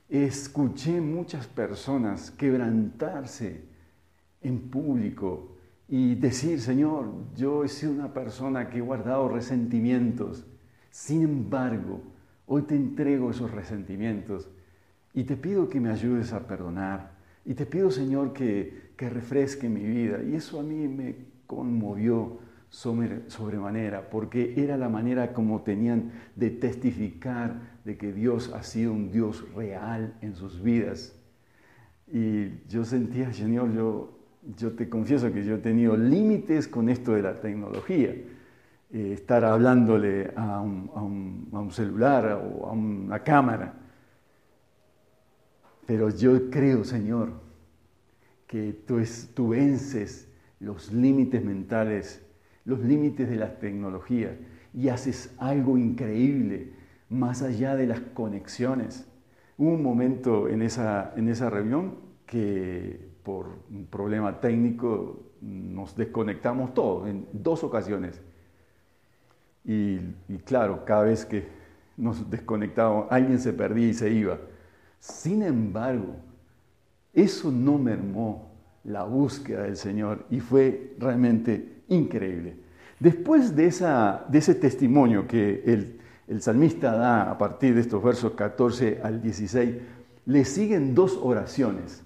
Escuché 0.09 1.01
muchas 1.01 1.47
personas 1.47 2.33
quebrantarse 2.33 3.63
en 4.43 4.59
público 4.59 5.57
y 5.87 6.17
decir, 6.17 6.61
Señor, 6.61 7.13
yo 7.37 7.63
he 7.63 7.69
sido 7.69 7.93
una 7.93 8.13
persona 8.13 8.69
que 8.69 8.79
he 8.79 8.81
guardado 8.81 9.29
resentimientos. 9.29 10.47
Sin 10.91 11.23
embargo, 11.23 12.01
hoy 12.47 12.63
te 12.63 12.75
entrego 12.75 13.31
esos 13.31 13.53
resentimientos 13.53 14.49
y 15.15 15.23
te 15.23 15.37
pido 15.37 15.69
que 15.69 15.79
me 15.79 15.91
ayudes 15.91 16.33
a 16.33 16.45
perdonar. 16.45 17.13
Y 17.45 17.55
te 17.55 17.67
pido, 17.67 17.93
Señor, 17.93 18.33
que, 18.33 18.91
que 18.97 19.09
refresque 19.09 19.69
mi 19.69 19.85
vida. 19.85 20.25
Y 20.25 20.35
eso 20.35 20.59
a 20.59 20.65
mí 20.65 20.89
me 20.89 21.15
conmovió 21.47 22.41
sobremanera, 22.71 24.11
porque 24.11 24.55
era 24.57 24.77
la 24.77 24.89
manera 24.89 25.33
como 25.33 25.63
tenían 25.63 26.13
de 26.37 26.51
testificar 26.51 27.79
de 27.85 27.97
que 27.97 28.13
Dios 28.13 28.53
ha 28.55 28.63
sido 28.63 28.93
un 28.93 29.11
Dios 29.11 29.45
real 29.55 30.15
en 30.21 30.35
sus 30.35 30.63
vidas. 30.63 31.15
Y 32.07 32.67
yo 32.69 32.85
sentía, 32.85 33.33
Señor, 33.33 33.73
yo, 33.73 34.19
yo 34.57 34.73
te 34.73 34.89
confieso 34.89 35.33
que 35.33 35.45
yo 35.45 35.57
he 35.57 35.59
tenido 35.59 35.97
límites 35.97 36.69
con 36.69 36.89
esto 36.89 37.13
de 37.13 37.23
la 37.23 37.35
tecnología. 37.35 38.15
Eh, 38.91 39.13
estar 39.13 39.45
hablándole 39.45 40.33
a 40.37 40.61
un, 40.61 41.49
a 41.53 41.61
un 41.61 41.71
celular 41.71 42.27
o 42.43 42.67
a 42.67 42.73
una 42.73 43.23
cámara. 43.23 43.75
Pero 45.87 46.11
yo 46.11 46.51
creo, 46.51 46.85
Señor, 46.85 47.33
que 48.47 48.73
tú, 48.73 48.99
es, 48.99 49.31
tú 49.35 49.49
vences 49.49 50.29
los 50.61 50.93
límites 50.93 51.45
mentales 51.45 52.28
los 52.69 52.81
límites 52.81 53.31
de 53.31 53.37
las 53.37 53.59
tecnologías 53.59 54.33
y 54.75 54.91
haces 54.91 55.35
algo 55.39 55.79
increíble 55.79 56.75
más 57.09 57.41
allá 57.41 57.75
de 57.75 57.87
las 57.87 58.01
conexiones. 58.01 59.09
Hubo 59.57 59.71
un 59.71 59.83
momento 59.83 60.51
en 60.51 60.61
esa, 60.61 61.15
en 61.17 61.31
esa 61.31 61.49
reunión 61.49 61.95
que 62.27 63.09
por 63.23 63.47
un 63.71 63.87
problema 63.87 64.39
técnico 64.39 65.33
nos 65.41 65.97
desconectamos 65.97 66.75
todos 66.75 67.09
en 67.09 67.27
dos 67.33 67.65
ocasiones. 67.65 68.21
Y, 69.65 69.99
claro, 70.45 70.85
cada 70.85 71.05
vez 71.05 71.25
que 71.25 71.49
nos 71.97 72.29
desconectábamos, 72.29 73.07
alguien 73.11 73.39
se 73.39 73.55
perdía 73.55 73.89
y 73.89 73.95
se 73.95 74.11
iba. 74.11 74.39
Sin 74.99 75.43
embargo, 75.43 76.17
eso 77.15 77.51
no 77.51 77.79
mermó 77.79 78.48
la 78.85 79.05
búsqueda 79.05 79.63
del 79.63 79.77
Señor 79.77 80.27
y 80.31 80.41
fue 80.41 80.95
realmente 80.99 81.83
increíble. 81.89 82.57
Después 83.01 83.55
de, 83.55 83.67
esa, 83.67 84.25
de 84.29 84.39
ese 84.39 84.55
testimonio 84.55 85.27
que 85.27 85.63
el, 85.67 86.01
el 86.27 86.43
salmista 86.43 86.93
da 86.93 87.31
a 87.31 87.39
partir 87.39 87.75
de 87.75 87.81
estos 87.81 88.03
versos 88.03 88.33
14 88.33 89.01
al 89.03 89.23
16, 89.23 89.75
le 90.27 90.45
siguen 90.45 90.95
dos 90.95 91.19
oraciones. 91.23 92.05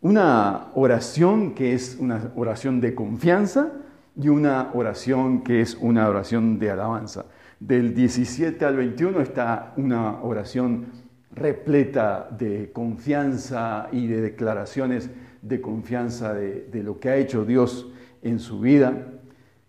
Una 0.00 0.68
oración 0.74 1.54
que 1.54 1.74
es 1.74 1.96
una 1.98 2.30
oración 2.36 2.80
de 2.80 2.94
confianza 2.94 3.72
y 4.14 4.28
una 4.28 4.70
oración 4.74 5.42
que 5.42 5.60
es 5.60 5.76
una 5.80 6.08
oración 6.08 6.58
de 6.58 6.70
alabanza. 6.70 7.24
Del 7.58 7.94
17 7.94 8.64
al 8.64 8.76
21 8.76 9.20
está 9.20 9.72
una 9.76 10.22
oración 10.22 10.86
repleta 11.32 12.28
de 12.30 12.70
confianza 12.72 13.88
y 13.90 14.06
de 14.06 14.20
declaraciones 14.20 15.10
de 15.46 15.60
confianza 15.60 16.34
de, 16.34 16.68
de 16.70 16.82
lo 16.82 16.98
que 16.98 17.10
ha 17.10 17.16
hecho 17.16 17.44
Dios 17.44 17.90
en 18.22 18.38
su 18.38 18.60
vida. 18.60 19.12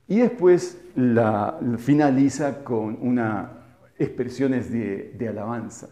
Y 0.08 0.20
después 0.20 0.82
la, 0.96 1.60
finaliza 1.78 2.64
con 2.64 2.98
unas 3.02 3.50
expresiones 3.98 4.72
de, 4.72 5.28
alabanza. 5.28 5.90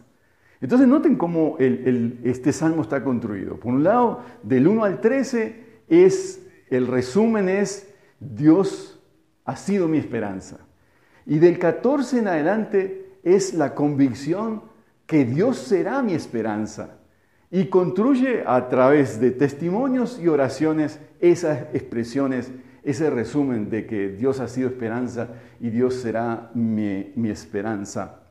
Entonces 0.60 0.88
noten 0.88 1.16
cómo 1.16 1.56
este 1.58 2.52
salmo 2.52 2.82
está 2.82 3.04
construido. 3.04 3.60
Por 3.60 3.74
un 3.74 3.84
lado, 3.84 4.22
del 4.42 4.66
1 4.66 4.84
al 4.84 5.00
13 5.00 5.64
es, 5.88 6.46
el 6.70 6.86
resumen 6.86 7.48
es, 7.48 7.92
Dios 8.18 9.00
ha 9.44 9.56
sido 9.56 9.86
mi 9.86 9.98
esperanza. 9.98 10.58
Y 11.26 11.38
del 11.38 11.58
14 11.58 12.20
en 12.20 12.28
adelante 12.28 13.18
es 13.22 13.52
la 13.52 13.74
convicción 13.74 14.62
que 15.06 15.24
Dios 15.24 15.58
será 15.58 16.02
mi 16.02 16.14
esperanza. 16.14 16.98
Y 17.50 17.66
construye 17.66 18.42
a 18.46 18.68
través 18.68 19.20
de 19.20 19.30
testimonios 19.30 20.20
y 20.20 20.28
oraciones 20.28 21.00
esas 21.20 21.62
expresiones 21.74 22.50
ese 22.86 23.10
resumen 23.10 23.68
de 23.68 23.84
que 23.84 24.10
Dios 24.10 24.38
ha 24.38 24.46
sido 24.46 24.68
esperanza 24.68 25.30
y 25.58 25.70
Dios 25.70 25.94
será 25.94 26.52
mi, 26.54 27.28
esperanza. 27.28 28.22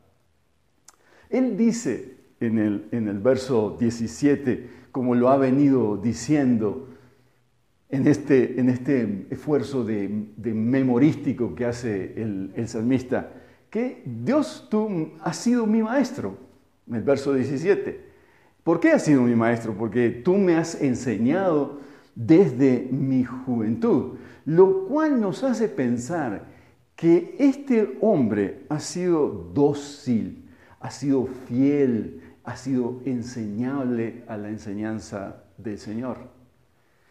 Él 1.28 1.58
dice 1.58 2.16
en 2.40 2.58
el, 2.58 2.88
en 2.90 3.06
el, 3.06 3.18
verso 3.18 3.76
17, 3.78 4.70
como 4.92 5.14
lo 5.14 5.28
ha 5.28 5.36
venido 5.36 5.98
diciendo 5.98 6.88
en 7.90 8.06
este, 8.06 8.58
en 8.58 8.70
este 8.70 9.26
esfuerzo 9.28 9.84
de, 9.84 10.08
memorístico 10.38 11.54
que 11.54 11.66
hace 11.66 12.14
el, 12.16 12.50
el, 12.56 12.66
salmista, 12.66 13.34
que 13.68 14.02
Dios 14.06 14.68
tú 14.70 15.12
has 15.20 15.36
sido 15.36 15.66
mi 15.66 15.82
maestro, 15.82 16.38
en 16.88 16.94
el 16.94 17.02
verso 17.02 17.34
17. 17.34 18.05
¿Por 18.66 18.80
qué 18.80 18.90
has 18.90 19.04
sido 19.04 19.22
mi 19.22 19.34
maestro? 19.34 19.72
Porque 19.72 20.10
tú 20.10 20.34
me 20.34 20.56
has 20.56 20.82
enseñado 20.82 21.78
desde 22.14 22.88
mi 22.90 23.24
juventud 23.24 24.16
lo 24.46 24.84
cual 24.86 25.20
nos 25.20 25.42
hace 25.42 25.68
pensar 25.68 26.46
que 26.94 27.34
este 27.38 27.98
hombre 28.00 28.64
ha 28.68 28.78
sido 28.78 29.28
dócil, 29.52 30.48
ha 30.80 30.90
sido 30.90 31.26
fiel, 31.26 32.22
ha 32.44 32.56
sido 32.56 33.02
enseñable 33.04 34.22
a 34.28 34.36
la 34.36 34.48
enseñanza 34.48 35.42
del 35.58 35.78
Señor. 35.78 36.18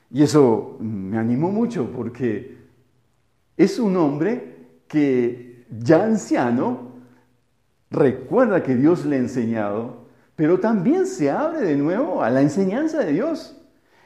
Y 0.09 0.23
eso 0.23 0.77
me 0.79 1.17
animó 1.17 1.51
mucho 1.51 1.91
porque 1.91 2.57
es 3.57 3.79
un 3.79 3.97
hombre 3.97 4.79
que 4.87 5.65
ya 5.77 6.05
anciano 6.05 6.93
recuerda 7.91 8.63
que 8.63 8.75
Dios 8.75 9.05
le 9.05 9.17
ha 9.17 9.19
enseñado, 9.19 10.04
pero 10.35 10.59
también 10.59 11.05
se 11.05 11.31
abre 11.31 11.61
de 11.61 11.75
nuevo 11.75 12.21
a 12.21 12.29
la 12.29 12.41
enseñanza 12.41 12.99
de 12.99 13.13
Dios. 13.13 13.55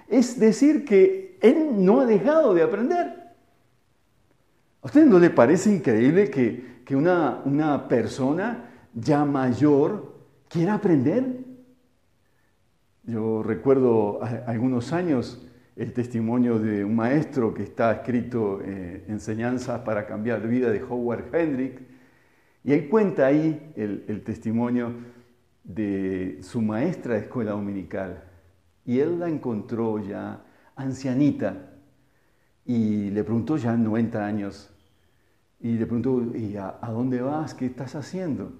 Es 0.07 0.39
decir, 0.39 0.85
que 0.85 1.37
él 1.41 1.83
no 1.83 2.01
ha 2.01 2.05
dejado 2.05 2.53
de 2.53 2.63
aprender. 2.63 3.19
¿A 4.81 4.87
usted 4.87 5.05
no 5.05 5.19
le 5.19 5.29
parece 5.29 5.71
increíble 5.71 6.29
que, 6.29 6.95
una, 6.95 7.41
una 7.45 7.87
persona 7.87 8.69
ya 8.93 9.25
mayor 9.25 10.15
quiera 10.47 10.75
aprender? 10.75 11.45
Yo 13.03 13.43
recuerdo 13.43 14.19
algunos 14.47 14.93
años 14.93 15.45
el 15.75 15.93
testimonio 15.93 16.59
de 16.59 16.83
un 16.83 16.95
maestro 16.95 17.53
que 17.53 17.63
está 17.63 17.91
escrito 17.91 18.59
eh, 18.63 19.05
Enseñanzas 19.07 19.81
para 19.81 20.05
cambiar 20.05 20.45
vida 20.47 20.71
de 20.71 20.83
Howard 20.83 21.33
Hendrick, 21.33 21.81
Y 22.63 22.73
él 22.73 22.89
cuenta 22.89 23.27
ahí 23.27 23.71
el, 23.75 24.03
el 24.07 24.23
testimonio 24.23 24.91
de 25.69 26.39
su 26.41 26.61
maestra 26.61 27.13
de 27.13 27.21
escuela 27.21 27.51
dominical. 27.51 28.23
Y 28.85 28.99
él 28.99 29.19
la 29.19 29.29
encontró 29.29 30.03
ya 30.03 30.43
ancianita 30.75 31.73
y 32.65 33.11
le 33.11 33.23
preguntó 33.23 33.55
ya 33.55 33.77
90 33.77 34.25
años. 34.25 34.71
Y 35.59 35.73
le 35.73 35.85
preguntó, 35.85 36.35
¿y 36.35 36.57
a, 36.57 36.79
dónde 36.87 37.21
vas? 37.21 37.53
¿Qué 37.53 37.67
estás 37.67 37.95
haciendo? 37.95 38.53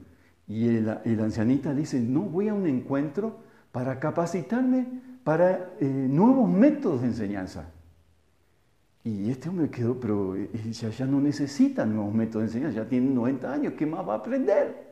Y 0.48 0.68
el, 0.68 1.20
ancianita 1.20 1.74
dice, 1.74 2.00
no, 2.00 2.22
voy 2.22 2.48
a 2.50 2.54
un 2.54 2.68
encuentro 2.68 3.40
para 3.72 4.00
capacitarme 4.00 4.88
para 5.24 5.74
eh, 5.80 5.86
nuevos 5.86 6.50
métodos 6.50 7.02
de 7.02 7.08
enseñanza. 7.08 7.72
Y 9.04 9.32
este 9.32 9.50
hombre 9.50 9.70
quedó, 9.70 10.00
pero 10.00 10.36
ella 10.36 10.90
ya 10.90 11.06
no 11.06 11.22
necesita 11.22 11.86
nuevos 11.86 12.14
métodos 12.14 12.42
de 12.42 12.48
enseñanza, 12.48 12.84
ya 12.84 12.90
tiene 12.90 13.10
90 13.12 13.52
años, 13.52 13.74
¿qué 13.78 13.86
más 13.86 14.08
va 14.08 14.14
a 14.14 14.18
aprender? 14.18 14.89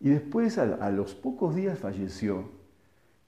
Y 0.00 0.08
después, 0.08 0.56
a, 0.58 0.90
los 0.90 1.14
pocos 1.14 1.54
días, 1.54 1.78
falleció 1.78 2.48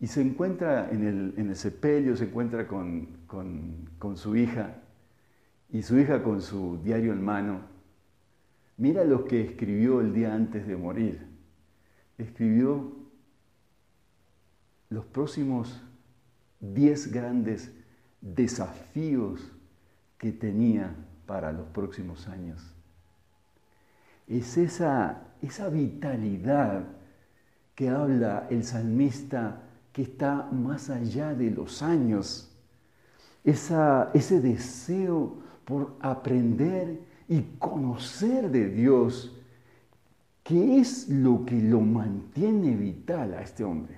y 0.01 0.07
se 0.07 0.23
encuentra 0.23 0.91
en 0.91 1.37
el, 1.37 1.57
sepelio, 1.57 2.17
se 2.17 2.25
encuentra 2.25 2.67
con, 2.67 3.07
con, 3.27 3.91
con 3.99 4.17
su 4.17 4.35
hija 4.37 4.83
y 5.71 5.83
su 5.83 5.99
hija 5.99 6.23
con 6.23 6.41
su 6.41 6.81
diario 6.83 7.13
en 7.13 7.23
mano. 7.23 7.61
Mira 8.79 9.05
lo 9.05 9.27
que 9.27 9.43
escribió 9.43 10.01
el 10.01 10.15
día 10.15 10.35
antes 10.35 10.67
de 10.67 10.77
morir. 10.77 11.27
Escribió 12.17 12.97
los 14.89 15.05
próximos 15.05 15.83
10 16.61 17.13
grandes 17.13 17.73
desafíos 18.21 19.53
que 20.17 20.33
tenía 20.33 20.95
para 21.27 21.53
los 21.53 21.67
próximos 21.69 22.29
años. 22.29 22.75
Es 24.27 24.57
esa 24.57 25.32
esa 25.42 25.68
vitalidad 25.68 26.85
que 27.74 27.88
habla 27.88 28.46
el 28.50 28.64
salmista 28.64 29.62
que 29.92 30.02
está 30.02 30.48
más 30.52 30.88
allá 30.88 31.35
de 31.35 31.50
los 31.50 31.83
años, 31.83 32.50
ese 33.44 34.40
deseo 34.40 35.37
por 35.64 35.96
aprender 36.00 37.00
y 37.28 37.42
conocer 37.59 38.50
de 38.50 38.68
Dios, 38.68 39.37
que 40.42 40.78
es 40.78 41.09
lo 41.09 41.44
que 41.44 41.61
lo 41.61 41.81
mantiene 41.81 42.76
vital 42.76 43.35
a 43.35 43.42
este 43.42 43.64
hombre 43.64 43.96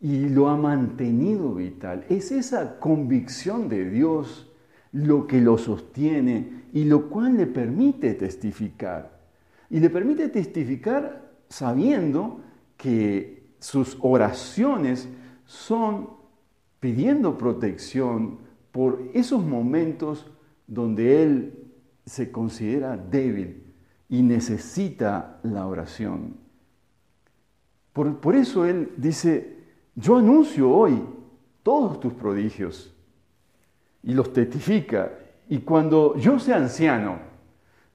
y 0.00 0.28
lo 0.28 0.48
ha 0.48 0.56
mantenido 0.56 1.54
vital. 1.54 2.04
Es 2.08 2.30
esa 2.30 2.78
convicción 2.78 3.68
de 3.68 3.88
Dios 3.88 4.50
lo 4.92 5.26
que 5.26 5.40
lo 5.40 5.58
sostiene 5.58 6.64
y 6.72 6.84
lo 6.84 7.08
cual 7.08 7.36
le 7.36 7.46
permite 7.46 8.14
testificar 8.14 9.15
y 9.70 9.80
le 9.80 9.90
permite 9.90 10.28
testificar 10.28 11.32
sabiendo 11.48 12.40
que 12.76 13.50
sus 13.58 13.96
oraciones 14.00 15.08
son 15.44 16.10
pidiendo 16.80 17.38
protección 17.38 18.38
por 18.72 19.02
esos 19.14 19.42
momentos 19.42 20.30
donde 20.66 21.22
él 21.22 21.72
se 22.04 22.30
considera 22.30 22.96
débil 22.96 23.64
y 24.08 24.22
necesita 24.22 25.40
la 25.42 25.66
oración. 25.66 26.36
Por, 27.92 28.20
por, 28.20 28.36
eso 28.36 28.64
él 28.66 28.92
dice, 28.96 29.64
yo 29.94 30.18
anuncio 30.18 30.70
hoy 30.70 31.02
todos 31.62 31.98
tus 31.98 32.12
prodigios 32.12 32.94
y 34.02 34.12
los 34.12 34.32
testifica. 34.32 35.12
Y 35.48 35.58
cuando 35.58 36.16
yo 36.16 36.38
sea 36.38 36.56
anciano, 36.56 37.18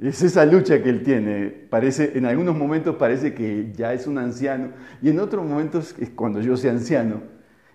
es 0.02 0.24
esa 0.24 0.46
lucha 0.46 0.82
que 0.82 0.90
él 0.90 1.04
tiene. 1.04 1.50
Parece, 1.50 2.18
en 2.18 2.26
algunos 2.26 2.58
momentos 2.58 2.96
parece 2.96 3.36
que 3.36 3.72
ya 3.76 3.94
es 3.94 4.08
un 4.08 4.18
anciano 4.18 4.70
y 5.02 5.10
en 5.10 5.20
otros 5.20 5.46
momentos, 5.46 5.96
cuando 6.16 6.42
yo 6.42 6.58
sea 6.58 6.72
anciano, 6.72 7.22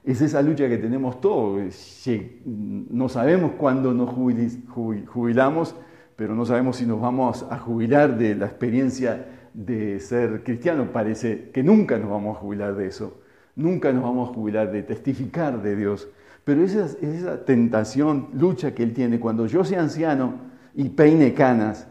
es 0.05 0.21
esa 0.21 0.43
lucha 0.43 0.69
que 0.69 0.79
tenemos 0.79 1.21
todos. 1.21 2.05
No 2.45 3.09
sabemos 3.09 3.53
cuándo 3.57 3.95
nos 3.95 4.11
jubilamos, 4.11 5.77
pero 6.17 6.35
no 6.35 6.45
sabemos 6.45 6.77
si 6.77 6.87
nos 6.87 7.01
vamos 7.01 7.47
a 7.49 7.59
jubilar 7.59 8.19
de 8.19 8.35
la 8.35 8.47
experiencia 8.47 9.27
de 9.55 10.01
ser 10.01 10.43
cristiano. 10.43 10.93
Parece 10.93 11.51
que 11.51 11.62
nunca 11.62 11.97
nos 11.97 12.11
vamos 12.11 12.37
a 12.37 12.41
jubilar 12.41 12.75
de 12.75 12.89
eso. 12.89 13.21
Nunca 13.55 13.93
nos 13.93 14.03
vamos 14.03 14.31
a 14.31 14.35
jubilar 14.35 14.73
de 14.73 14.83
testificar 14.83 15.62
de 15.62 15.77
Dios. 15.77 16.09
Pero 16.45 16.62
esa, 16.62 16.87
esa 17.01 17.45
tentación, 17.45 18.29
lucha 18.35 18.75
que 18.75 18.83
él 18.83 18.93
tiene, 18.93 19.19
cuando 19.19 19.47
yo 19.47 19.65
sea 19.65 19.81
anciano 19.81 20.35
y 20.75 20.91
peine 20.91 21.33
canas, 21.35 21.89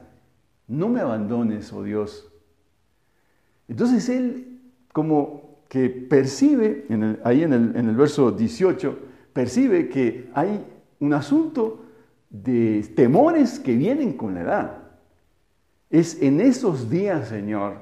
no 0.67 0.89
me 0.89 1.01
abandones, 1.01 1.71
oh 1.73 1.83
Dios. 1.83 2.31
Entonces 3.67 4.09
él 4.09 4.59
como 4.93 5.59
que 5.67 5.89
percibe, 5.89 6.85
ahí 7.23 7.43
en 7.43 7.53
el, 7.53 7.75
en 7.75 7.89
el 7.89 7.95
verso 7.95 8.31
18, 8.31 8.99
percibe 9.33 9.89
que 9.89 10.29
hay 10.33 10.63
un 10.99 11.13
asunto 11.13 11.83
de 12.29 12.83
temores 12.95 13.59
que 13.59 13.75
vienen 13.75 14.13
con 14.13 14.35
la 14.35 14.41
edad. 14.41 14.77
Es 15.89 16.21
en 16.21 16.41
esos 16.41 16.89
días, 16.89 17.29
Señor, 17.29 17.77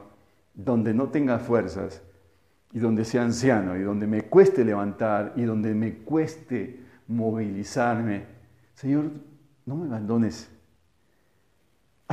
donde 0.54 0.94
no 0.94 1.10
tenga 1.10 1.40
fuerzas 1.40 2.02
y 2.72 2.80
donde 2.80 3.06
sea 3.06 3.24
anciano 3.24 3.78
y 3.78 3.82
donde 3.82 4.08
me 4.08 4.24
cueste 4.24 4.66
levantar 4.66 5.34
y 5.36 5.44
donde 5.44 5.74
me 5.74 5.98
cueste 5.98 6.80
movilizarme. 7.08 8.26
Señor, 8.74 9.12
no 9.66 9.76
me 9.76 9.86
abandones 9.86 10.50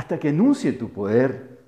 hasta 0.01 0.19
que 0.19 0.29
anuncie 0.29 0.73
tu 0.73 0.89
poder 0.89 1.59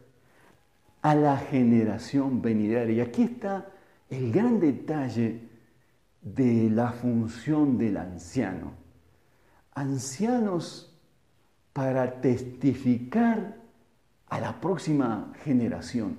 a 1.03 1.13
la 1.13 1.37
generación 1.37 2.41
venidera. 2.41 2.91
Y 2.91 2.99
aquí 2.99 3.21
está 3.21 3.69
el 4.09 4.31
gran 4.31 4.59
detalle 4.59 5.49
de 6.19 6.67
la 6.71 6.93
función 6.93 7.77
del 7.77 7.95
anciano. 7.95 8.73
Ancianos 9.75 10.99
para 11.73 12.21
testificar 12.21 13.55
a 14.29 14.39
la 14.39 14.59
próxima 14.59 15.31
generación, 15.43 16.17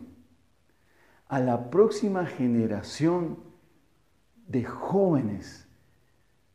a 1.26 1.40
la 1.40 1.68
próxima 1.68 2.26
generación 2.26 3.40
de 4.46 4.62
jóvenes. 4.62 5.66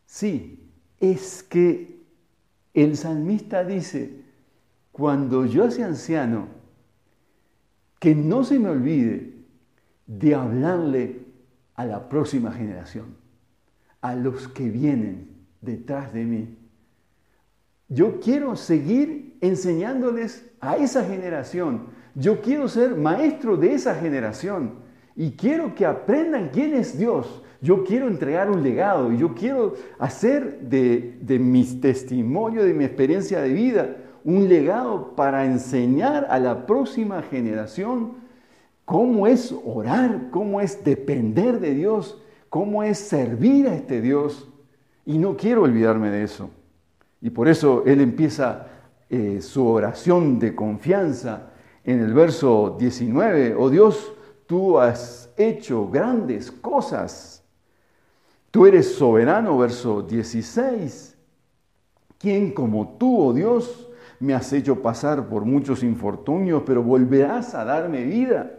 Sí, 0.05 0.71
es 1.01 1.43
que 1.43 2.01
el 2.73 2.95
salmista 2.95 3.65
dice, 3.65 4.28
cuando 4.99 5.45
yo 5.45 5.71
sea 5.71 5.85
anciano, 5.85 6.49
que 7.99 8.13
no 8.13 8.43
se 8.43 8.59
me 8.59 8.67
olvide 8.67 9.33
de 10.05 10.35
hablarle 10.35 11.21
a 11.75 11.85
la 11.85 12.09
próxima 12.09 12.51
generación, 12.51 13.15
a 14.01 14.13
los 14.13 14.49
que 14.49 14.69
vienen 14.69 15.29
detrás 15.61 16.11
de 16.11 16.25
mí. 16.25 16.57
Yo 17.87 18.19
quiero 18.19 18.57
seguir 18.57 19.37
enseñándoles 19.39 20.45
a 20.59 20.75
esa 20.75 21.05
generación. 21.05 21.87
Yo 22.13 22.41
quiero 22.41 22.67
ser 22.67 22.97
maestro 22.97 23.55
de 23.55 23.75
esa 23.75 23.95
generación 23.95 24.79
y 25.15 25.31
quiero 25.31 25.75
que 25.75 25.85
aprendan 25.85 26.49
quién 26.49 26.73
es 26.73 26.99
Dios. 26.99 27.41
Yo 27.61 27.85
quiero 27.85 28.09
entregar 28.09 28.51
un 28.51 28.63
legado 28.63 29.13
y 29.13 29.17
yo 29.17 29.33
quiero 29.33 29.75
hacer 29.97 30.59
de, 30.59 31.19
de 31.21 31.39
mi 31.39 31.63
testimonio, 31.79 32.65
de 32.65 32.73
mi 32.73 32.83
experiencia 32.83 33.39
de 33.39 33.53
vida, 33.53 33.95
un 34.29 34.47
legado 34.47 35.15
para 35.15 35.43
enseñar 35.45 36.27
a 36.29 36.37
la 36.37 36.67
próxima 36.67 37.23
generación 37.23 38.13
cómo 38.85 39.25
es 39.25 39.51
orar, 39.65 40.29
cómo 40.29 40.61
es 40.61 40.83
depender 40.83 41.59
de 41.59 41.73
Dios, 41.73 42.21
cómo 42.47 42.83
es 42.83 42.99
servir 42.99 43.67
a 43.67 43.73
este 43.73 44.01
Dios. 44.01 44.47
Y 45.03 45.17
no 45.17 45.35
quiero 45.35 45.63
olvidarme 45.63 46.11
de 46.11 46.23
eso. 46.23 46.51
Y 47.21 47.31
por 47.31 47.47
eso 47.47 47.83
él 47.87 48.01
empieza 48.01 48.67
eh, 49.09 49.41
su 49.41 49.65
oración 49.65 50.37
de 50.37 50.53
confianza 50.53 51.49
en 51.83 51.99
el 51.99 52.13
verso 52.13 52.75
19. 52.77 53.55
Oh 53.57 53.71
Dios, 53.71 54.13
tú 54.45 54.77
has 54.77 55.33
hecho 55.37 55.89
grandes 55.89 56.51
cosas. 56.51 57.43
Tú 58.51 58.67
eres 58.67 58.93
soberano, 58.93 59.57
verso 59.57 60.03
16. 60.03 61.17
¿Quién 62.19 62.51
como 62.51 62.95
tú, 62.99 63.29
oh 63.29 63.33
Dios, 63.33 63.88
me 64.19 64.33
has 64.33 64.51
hecho 64.53 64.81
pasar 64.81 65.27
por 65.27 65.45
muchos 65.45 65.83
infortunios, 65.83 66.63
pero 66.65 66.83
volverás 66.83 67.55
a 67.55 67.63
darme 67.63 68.03
vida. 68.03 68.51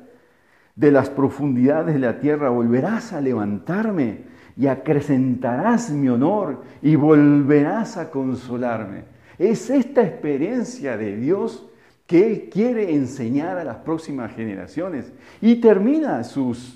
De 0.74 0.90
las 0.90 1.10
profundidades 1.10 1.94
de 1.94 2.00
la 2.00 2.18
tierra 2.18 2.48
volverás 2.48 3.12
a 3.12 3.20
levantarme 3.20 4.24
y 4.56 4.66
acrecentarás 4.66 5.90
mi 5.90 6.08
honor 6.08 6.62
y 6.80 6.96
volverás 6.96 7.96
a 7.96 8.10
consolarme. 8.10 9.04
Es 9.38 9.68
esta 9.70 10.02
experiencia 10.02 10.96
de 10.96 11.16
Dios 11.16 11.66
que 12.06 12.26
Él 12.26 12.48
quiere 12.50 12.92
enseñar 12.92 13.58
a 13.58 13.64
las 13.64 13.76
próximas 13.76 14.32
generaciones. 14.32 15.12
Y 15.40 15.56
termina 15.60 16.22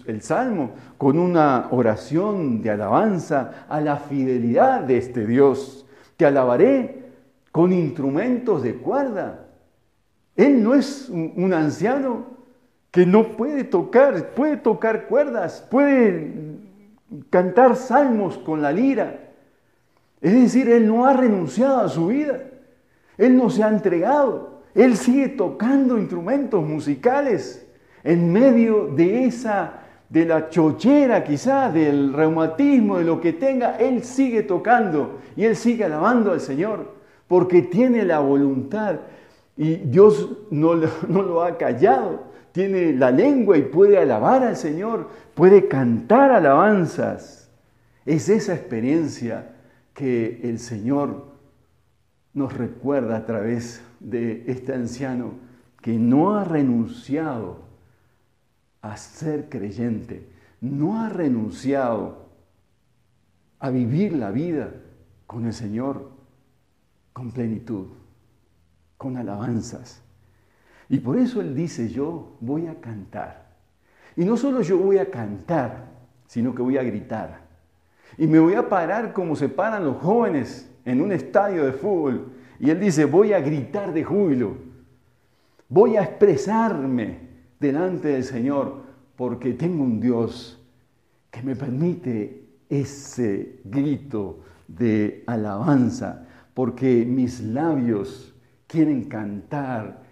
el 0.07 0.23
Salmo 0.23 0.71
con 0.97 1.19
una 1.19 1.69
oración 1.71 2.63
de 2.63 2.71
alabanza 2.71 3.67
a 3.69 3.81
la 3.81 3.97
fidelidad 3.97 4.83
de 4.83 4.99
este 4.99 5.27
Dios. 5.27 5.87
Te 6.17 6.27
alabaré 6.27 7.04
con 7.55 7.73
instrumentos 7.73 8.65
de 8.65 8.75
cuerda. 8.75 9.47
Él 10.35 10.61
no 10.61 10.75
es 10.75 11.09
un, 11.09 11.55
anciano 11.55 12.27
que 12.91 13.07
no 13.07 13.37
puede 13.37 13.63
tocar, 13.63 14.31
puede 14.31 14.57
tocar 14.57 15.07
cuerdas, 15.07 15.65
puede 15.71 16.35
cantar 17.31 17.77
salmos 17.77 18.39
con 18.39 18.61
la 18.61 18.73
lira. 18.73 19.31
Es 20.21 20.33
decir, 20.33 20.69
Él 20.69 20.89
no 20.89 21.07
ha 21.07 21.13
renunciado 21.13 21.79
a 21.79 21.89
su 21.89 22.09
vida. 22.09 22.41
Él 23.17 23.37
no 23.37 23.49
se 23.49 23.63
ha 23.63 23.69
entregado. 23.69 24.63
Él 24.75 24.97
sigue 24.97 25.29
tocando 25.29 25.97
instrumentos 25.97 26.61
musicales 26.67 27.65
en 28.03 28.33
medio 28.33 28.89
de 28.89 29.27
esa, 29.27 29.75
de 30.09 30.25
la 30.25 30.49
chochera 30.49 31.23
quizá, 31.23 31.71
del 31.71 32.13
reumatismo, 32.13 32.99
de 32.99 33.05
lo 33.05 33.21
que 33.21 33.33
tenga. 33.33 33.77
Él 33.77 34.03
sigue 34.03 34.43
tocando 34.43 35.21
y 35.37 35.45
Él 35.45 35.55
sigue 35.55 35.85
alabando 35.85 36.33
al 36.33 36.41
Señor 36.41 36.94
porque 37.29 37.63
tiene 37.63 38.05
la 38.05 38.21
voluntad 38.21 39.01
y 39.57 39.77
Dios 39.77 40.29
no, 40.51 40.75
no 41.09 41.23
lo 41.23 41.43
ha 41.43 41.57
callado. 41.57 42.35
Tiene 42.53 42.93
la 42.93 43.11
lengua 43.11 43.59
y 43.59 43.63
puede 43.63 43.99
alabar 43.99 44.45
al 44.45 44.57
Señor, 44.57 45.09
puede 45.35 45.67
cantar 45.67 46.31
alabanzas. 46.31 47.51
Es 48.07 48.29
esa 48.29 48.55
experiencia 48.55 49.57
que 49.93 50.41
el 50.45 50.59
Señor 50.59 51.35
nos 52.33 52.53
recuerda 52.53 53.17
a 53.17 53.27
través 53.27 53.83
de 54.01 54.45
este 54.47 54.75
anciano 54.75 55.33
que 55.81 55.99
no 55.99 56.37
ha 56.37 56.45
renunciado 56.45 57.59
a 58.83 58.97
ser 58.97 59.49
creyente, 59.49 60.29
no 60.61 61.01
ha 61.01 61.09
renunciado 61.09 62.27
a 63.59 63.71
vivir 63.71 64.13
la 64.13 64.31
vida 64.31 64.75
con 65.27 65.47
el 65.47 65.53
Señor 65.53 66.14
con 67.15 67.31
plenitud, 67.31 67.87
con 68.99 69.17
alabanzas. 69.17 70.03
Y 70.91 70.99
por 70.99 71.17
eso 71.17 71.41
Él 71.41 71.55
dice, 71.55 71.89
yo 71.89 72.37
voy 72.41 72.67
a 72.67 72.79
cantar. 72.81 73.47
Y 74.17 74.27
no 74.27 74.37
solo 74.37 74.61
yo 74.61 74.77
voy 74.77 74.99
a 74.99 75.11
cantar, 75.11 75.87
sino 76.27 76.55
que 76.55 76.61
voy 76.61 76.77
a 76.77 76.83
gritar. 76.83 77.41
Y 78.19 78.27
me 78.27 78.39
voy 78.39 78.55
a 78.55 78.69
parar 78.69 79.15
como 79.15 79.35
se 79.35 79.49
paran 79.49 79.85
los 79.85 79.97
jóvenes 80.03 80.71
en 80.85 81.01
un 81.01 81.13
estadio 81.13 81.65
de 81.65 81.73
fútbol. 81.73 82.33
Y 82.61 82.71
Él 82.71 82.81
dice, 82.81 83.07
voy 83.07 83.33
a 83.33 83.41
gritar 83.41 83.93
de 83.95 84.05
júbilo. 84.05 84.57
Voy 85.69 85.97
a 85.97 86.03
expresarme 86.03 87.29
delante 87.59 88.09
del 88.09 88.25
Señor 88.25 88.83
porque 89.17 89.55
tengo 89.55 89.83
un 89.83 90.01
Dios 90.01 90.61
que 91.31 91.43
me 91.43 91.57
permite 91.57 92.45
ese 92.69 93.61
grito 93.65 94.41
de 94.69 95.25
alabanza, 95.27 96.24
porque 96.55 97.05
mis 97.05 97.41
labios 97.41 98.33
quieren 98.67 99.05
cantar 99.05 100.03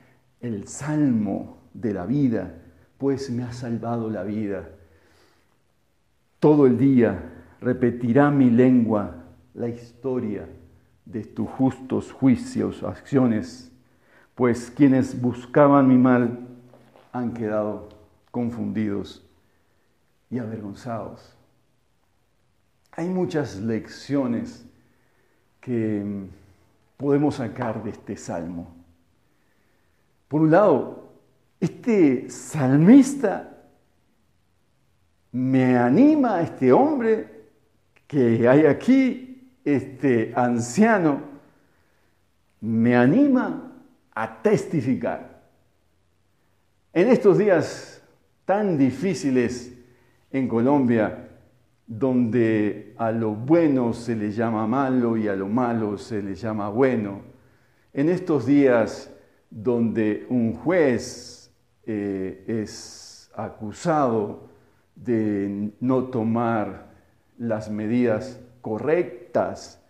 el 0.40 0.66
salmo 0.66 1.58
de 1.72 1.94
la 1.94 2.04
vida, 2.04 2.54
pues 2.98 3.30
me 3.30 3.44
ha 3.44 3.52
salvado 3.52 4.10
la 4.10 4.24
vida. 4.24 4.68
Todo 6.40 6.66
el 6.66 6.76
día 6.76 7.32
repetirá 7.60 8.30
mi 8.30 8.50
lengua 8.50 9.24
la 9.54 9.68
historia 9.68 10.48
de 11.04 11.24
tus 11.24 11.48
justos 11.48 12.10
juicios, 12.12 12.82
acciones, 12.82 13.70
pues 14.34 14.70
quienes 14.70 15.20
buscaban 15.20 15.88
mi 15.88 15.96
mal 15.96 16.48
han 17.12 17.34
quedado 17.34 17.88
confundidos 18.30 19.24
y 20.30 20.38
avergonzados. 20.38 21.36
Hay 22.92 23.08
muchas 23.08 23.60
lecciones 23.60 24.66
que 25.62 26.04
podemos 26.96 27.36
sacar 27.36 27.82
de 27.82 27.90
este 27.90 28.16
salmo. 28.16 28.74
Por 30.28 30.42
un 30.42 30.50
lado, 30.50 31.08
este 31.60 32.28
salmista 32.28 33.48
me 35.30 35.78
anima 35.78 36.36
a 36.36 36.42
este 36.42 36.72
hombre 36.72 37.44
que 38.08 38.48
hay 38.48 38.66
aquí, 38.66 39.52
este 39.64 40.32
anciano, 40.34 41.22
me 42.60 42.96
anima 42.96 43.72
a 44.14 44.42
testificar. 44.42 45.42
En 46.92 47.08
estos 47.08 47.38
días 47.38 48.02
tan 48.44 48.76
difíciles 48.76 49.72
en 50.32 50.48
Colombia, 50.48 51.21
donde 51.98 52.94
a 52.96 53.12
lo 53.12 53.34
bueno 53.34 53.92
se 53.92 54.16
le 54.16 54.32
llama 54.32 54.66
malo 54.66 55.16
y 55.18 55.28
a 55.28 55.36
lo 55.36 55.46
malo 55.46 55.98
se 55.98 56.22
le 56.22 56.34
llama 56.34 56.70
bueno, 56.70 57.20
en 57.92 58.08
estos 58.08 58.46
días 58.46 59.12
donde 59.50 60.26
un 60.30 60.54
juez 60.54 61.50
eh, 61.84 62.44
es 62.46 63.30
acusado 63.34 64.48
de 64.96 65.70
no 65.80 66.04
tomar 66.04 66.92
las 67.36 67.70
medidas 67.70 68.40
correctas 68.62 69.82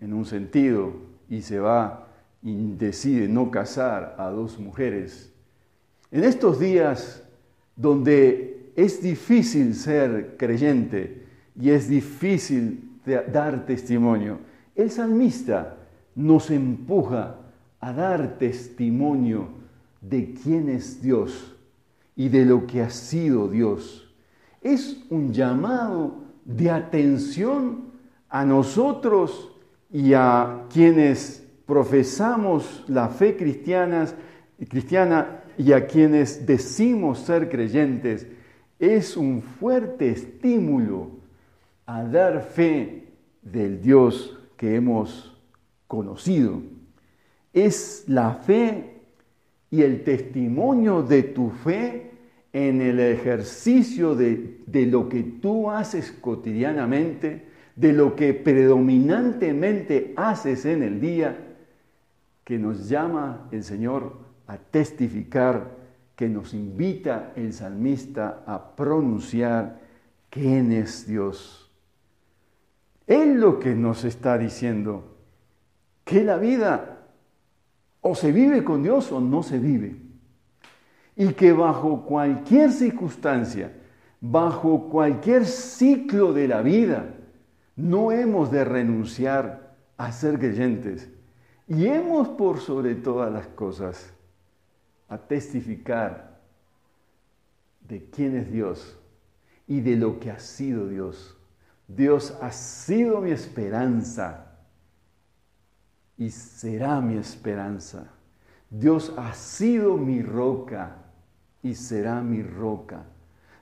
en 0.00 0.14
un 0.14 0.24
sentido 0.24 0.94
y 1.28 1.42
se 1.42 1.60
va 1.60 2.06
y 2.42 2.72
decide 2.76 3.28
no 3.28 3.50
casar 3.50 4.14
a 4.16 4.30
dos 4.30 4.58
mujeres. 4.58 5.30
En 6.10 6.24
estos 6.24 6.58
días 6.58 7.22
donde 7.76 8.49
es 8.76 9.02
difícil 9.02 9.74
ser 9.74 10.36
creyente 10.36 11.26
y 11.58 11.70
es 11.70 11.88
difícil 11.88 12.90
dar 13.32 13.66
testimonio, 13.66 14.38
el 14.74 14.90
salmista 14.90 15.76
nos 16.14 16.50
empuja 16.50 17.36
a 17.80 17.92
dar 17.92 18.38
testimonio 18.38 19.48
de 20.00 20.34
quién 20.34 20.68
es 20.68 21.02
Dios 21.02 21.56
y 22.16 22.28
de 22.28 22.44
lo 22.44 22.66
que 22.66 22.82
ha 22.82 22.90
sido 22.90 23.48
Dios. 23.48 24.12
Es 24.60 25.04
un 25.10 25.32
llamado 25.32 26.16
de 26.44 26.70
atención 26.70 27.90
a 28.28 28.44
nosotros 28.44 29.50
y 29.90 30.12
a 30.12 30.66
quienes 30.72 31.46
profesamos 31.66 32.84
la 32.88 33.08
fe 33.08 33.36
cristiana 33.36 34.06
y 35.56 35.72
a 35.72 35.86
quienes 35.86 36.46
decimos 36.46 37.20
ser 37.20 37.48
creyentes. 37.48 38.26
Es 38.80 39.16
un 39.16 39.42
fuerte 39.42 40.10
estímulo 40.10 41.10
a 41.84 42.02
dar 42.02 42.42
fe 42.42 43.08
del 43.42 43.80
Dios 43.82 44.38
que 44.56 44.74
hemos 44.74 45.38
conocido. 45.86 46.62
Es 47.52 48.04
la 48.08 48.34
fe 48.34 49.02
y 49.70 49.82
el 49.82 50.02
testimonio 50.02 51.02
de 51.02 51.22
tu 51.22 51.50
fe 51.50 52.10
en 52.52 52.80
el 52.80 53.00
ejercicio 53.00 54.14
de, 54.14 54.62
lo 54.86 55.08
que 55.08 55.22
tú 55.22 55.70
haces 55.70 56.10
cotidianamente, 56.10 57.46
de 57.76 57.92
lo 57.92 58.16
que 58.16 58.34
predominantemente 58.34 60.14
haces 60.16 60.64
en 60.64 60.82
el 60.82 61.00
día, 61.00 61.36
que 62.44 62.58
nos 62.58 62.88
llama 62.88 63.46
el 63.52 63.62
Señor 63.62 64.18
a 64.46 64.56
testificar, 64.56 65.79
que 66.20 66.28
nos 66.28 66.52
invita 66.52 67.32
el 67.34 67.50
salmista 67.54 68.44
a 68.46 68.76
pronunciar 68.76 69.80
quién 70.28 70.70
es 70.70 71.06
Dios. 71.06 71.72
Él 73.06 73.40
lo 73.40 73.58
que 73.58 73.74
nos 73.74 74.04
está 74.04 74.36
diciendo, 74.36 75.16
que 76.04 76.22
la 76.22 76.36
vida 76.36 77.06
o 78.02 78.14
se 78.14 78.32
vive 78.32 78.62
con 78.64 78.82
Dios 78.82 79.10
o 79.12 79.20
no 79.22 79.42
se 79.42 79.58
vive. 79.58 79.96
Y 81.16 81.28
que 81.28 81.54
bajo 81.54 82.04
cualquier 82.04 82.70
circunstancia, 82.70 83.72
bajo 84.20 84.90
cualquier 84.90 85.46
ciclo 85.46 86.34
de 86.34 86.48
la 86.48 86.60
vida, 86.60 87.14
no 87.76 88.12
hemos 88.12 88.50
de 88.50 88.66
renunciar 88.66 89.74
a 89.96 90.12
ser 90.12 90.38
creyentes. 90.38 91.08
Y 91.66 91.86
hemos 91.86 92.28
por 92.28 92.60
sobre 92.60 92.94
todas 92.94 93.32
las 93.32 93.46
cosas 93.46 94.12
a 95.10 95.18
testificar 95.18 96.40
de 97.86 98.08
quién 98.10 98.36
es 98.36 98.50
Dios 98.50 98.98
y 99.66 99.80
de 99.80 99.96
lo 99.96 100.18
que 100.18 100.30
ha 100.30 100.38
sido 100.38 100.88
Dios. 100.88 101.36
Dios 101.86 102.36
ha 102.40 102.52
sido 102.52 103.20
mi 103.20 103.32
esperanza 103.32 104.46
y 106.16 106.30
será 106.30 107.00
mi 107.00 107.16
esperanza. 107.16 108.06
Dios 108.70 109.12
ha 109.16 109.34
sido 109.34 109.96
mi 109.96 110.22
roca 110.22 110.96
y 111.62 111.74
será 111.74 112.22
mi 112.22 112.42
roca. 112.42 113.04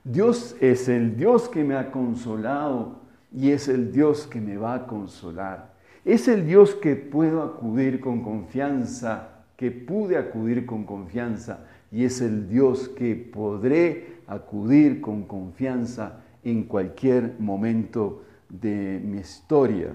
Dios 0.04 0.54
es 0.60 0.88
el 0.88 1.16
Dios 1.16 1.48
que 1.48 1.64
me 1.64 1.76
ha 1.76 1.90
consolado 1.90 3.00
y 3.32 3.50
es 3.50 3.68
el 3.68 3.90
Dios 3.90 4.26
que 4.26 4.40
me 4.40 4.58
va 4.58 4.74
a 4.74 4.86
consolar. 4.86 5.74
Es 6.04 6.28
el 6.28 6.46
Dios 6.46 6.74
que 6.74 6.96
puedo 6.96 7.42
acudir 7.42 8.00
con 8.00 8.22
confianza, 8.22 9.37
que 9.58 9.72
pude 9.72 10.16
acudir 10.16 10.64
con 10.64 10.84
confianza 10.84 11.66
y 11.90 12.04
es 12.04 12.20
el 12.20 12.48
Dios 12.48 12.88
que 12.88 13.16
podré 13.16 14.20
acudir 14.28 15.00
con 15.00 15.24
confianza 15.24 16.20
en 16.44 16.62
cualquier 16.62 17.34
momento 17.40 18.22
de 18.48 19.02
mi 19.04 19.18
historia. 19.18 19.92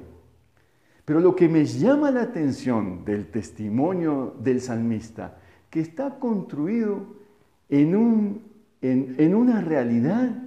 Pero 1.06 1.22
lo 1.22 1.34
que 1.34 1.48
me 1.48 1.64
llama 1.64 2.12
la 2.12 2.24
atención 2.24 3.06
del 3.06 3.28
testimonio 3.28 4.36
del 4.38 4.60
salmista, 4.60 5.38
que 5.70 5.80
está 5.80 6.20
construido 6.20 7.16
en, 7.70 7.96
un, 7.96 8.44
en, 8.82 9.34
una 9.34 9.62
realidad 9.62 10.44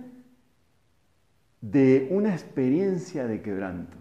de 1.62 2.06
una 2.10 2.34
experiencia 2.34 3.26
de 3.26 3.40
quebranto. 3.40 3.96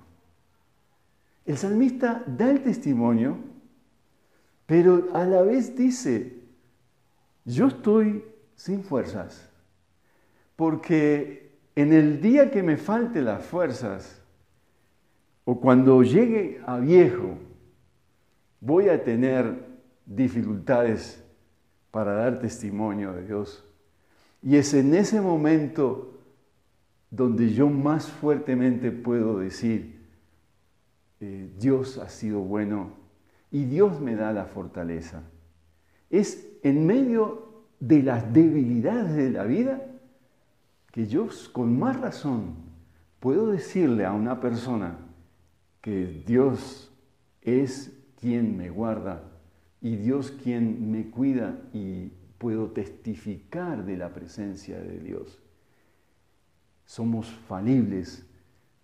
El 1.46 1.56
salmista 1.56 2.22
da 2.28 2.52
el 2.52 2.64
testimonio, 2.64 3.55
pero 4.66 5.10
a 5.14 5.26
la 5.26 5.42
vez 5.42 5.76
dice, 5.76 6.42
yo 7.46 7.68
estoy 7.68 8.24
sin 8.56 8.84
fuerzas, 8.84 9.50
porque 10.56 11.58
en 11.76 11.94
el 11.94 12.22
día 12.22 12.50
que 12.50 12.64
me 12.64 12.78
falte 12.78 13.22
las 13.22 13.46
fuerzas, 13.46 14.22
o 15.44 15.60
cuando 15.60 16.02
llegue 16.02 16.62
a 16.66 16.80
viejo, 16.80 17.38
voy 18.60 18.90
a 18.90 19.04
tener 19.04 19.64
dificultades 20.06 21.24
para 21.92 22.14
dar 22.14 22.40
testimonio 22.40 23.14
de 23.14 23.26
Dios. 23.26 23.64
Y 24.42 24.56
es 24.56 24.74
en 24.74 24.94
ese 24.96 25.22
momento 25.22 26.20
donde 27.12 27.54
yo 27.54 27.70
más 27.70 28.08
fuertemente 28.08 28.92
puedo 28.92 29.40
decir, 29.40 30.04
eh, 31.20 31.50
Dios 31.58 31.98
ha 32.00 32.10
sido 32.10 32.40
bueno 32.40 33.05
y 33.56 33.64
Dios 33.64 34.02
me 34.02 34.18
da 34.18 34.34
la 34.34 34.44
fortaleza. 34.44 35.24
Es 36.10 36.46
en 36.62 36.86
medio 36.86 37.64
de 37.80 38.04
las 38.04 38.34
debilidades 38.34 39.16
de 39.16 39.30
la 39.30 39.46
vida 39.46 39.82
que 40.92 41.08
yo 41.08 41.30
con 41.54 41.80
más 41.80 41.98
razón 42.02 42.56
puedo 43.22 43.48
decirle 43.48 44.04
a 44.04 44.12
una 44.12 44.42
persona 44.42 44.98
que 45.80 46.22
Dios 46.28 46.92
es 47.44 47.98
quien 48.20 48.58
me 48.58 48.70
guarda 48.70 49.24
y 49.80 49.96
Dios 49.96 50.32
quien 50.32 50.92
me 50.92 51.10
cuida 51.10 51.58
y 51.72 52.12
puedo 52.38 52.72
testificar 52.72 53.86
de 53.86 53.96
la 53.96 54.14
presencia 54.14 54.82
de 54.82 55.00
Dios. 55.00 55.42
Somos 56.84 57.30
falibles, 57.48 58.26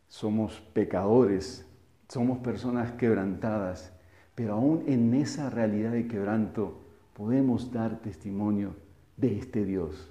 somos 0.07 0.61
pecadores, 0.73 1.67
somos 2.07 2.39
personas 2.39 2.93
quebrantadas, 2.93 3.91
pero 4.35 4.53
aún 4.53 4.83
en 4.87 5.13
esa 5.13 5.49
realidad 5.49 5.91
de 5.91 6.07
quebranto 6.07 6.79
podemos 7.15 7.71
dar 7.71 7.99
testimonio 7.99 8.75
de 9.17 9.37
este 9.37 9.65
Dios. 9.65 10.09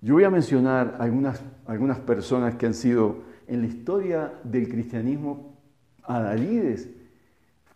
Yo 0.00 0.14
voy 0.14 0.24
a 0.24 0.30
mencionar 0.30 0.96
algunas, 0.98 1.42
algunas 1.66 1.98
personas 1.98 2.54
que 2.54 2.66
han 2.66 2.74
sido 2.74 3.18
en 3.46 3.60
la 3.60 3.66
historia 3.66 4.32
del 4.44 4.68
cristianismo 4.68 5.56
adalides 6.04 6.88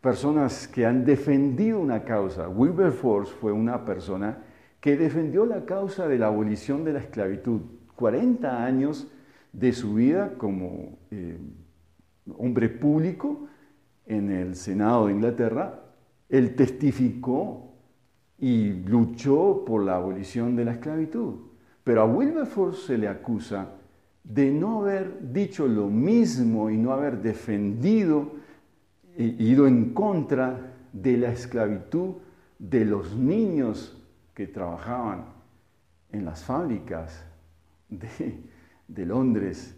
personas 0.01 0.69
que 0.69 0.85
han 0.85 1.05
defendido 1.05 1.81
una 1.81 2.05
causa. 2.05 2.49
Wilberforce 2.49 3.33
fue 3.33 3.53
una 3.53 3.85
persona 3.85 4.39
que 4.81 4.97
defendió 4.99 5.47
la 5.47 5.65
causa 5.65 6.07
de 6.07 6.19
la 6.19 6.27
abolición 6.27 6.85
de 6.85 6.93
la 6.93 6.99
esclavitud. 6.99 7.63
40 7.97 8.65
años 8.65 9.07
de 9.53 9.73
su 9.73 9.95
vida 9.95 10.35
como 10.37 10.99
eh, 11.11 11.39
hombre 12.37 12.69
público 12.69 13.47
en 14.07 14.31
el 14.31 14.57
Senado 14.57 15.07
de 15.07 15.13
Inglaterra, 15.13 15.83
él 16.29 16.55
testificó 16.55 17.73
y 18.39 18.73
luchó 18.73 19.65
por 19.65 19.85
la 19.85 19.97
abolición 19.97 20.57
de 20.57 20.65
la 20.65 20.73
esclavitud. 20.73 21.35
Pero 21.83 22.03
a 22.03 22.07
Wilberforce 22.07 22.87
se 22.87 22.99
le 22.99 23.09
acusa 23.09 23.69
de 24.23 24.51
no 24.51 24.81
haber 24.81 25.33
dicho 25.33 25.67
lo 25.67 25.89
mismo 25.89 26.71
y 26.71 26.79
no 26.79 26.93
haber 26.93 27.21
defendido 27.21 28.33
ido 29.17 29.67
en 29.67 29.93
contra 29.93 30.73
de 30.93 31.17
la 31.17 31.31
esclavitud 31.31 32.15
de 32.59 32.85
los 32.85 33.15
niños 33.15 34.01
que 34.35 34.47
trabajaban 34.47 35.27
en 36.11 36.25
las 36.25 36.43
fábricas 36.43 37.25
de, 37.89 39.07
Londres 39.07 39.77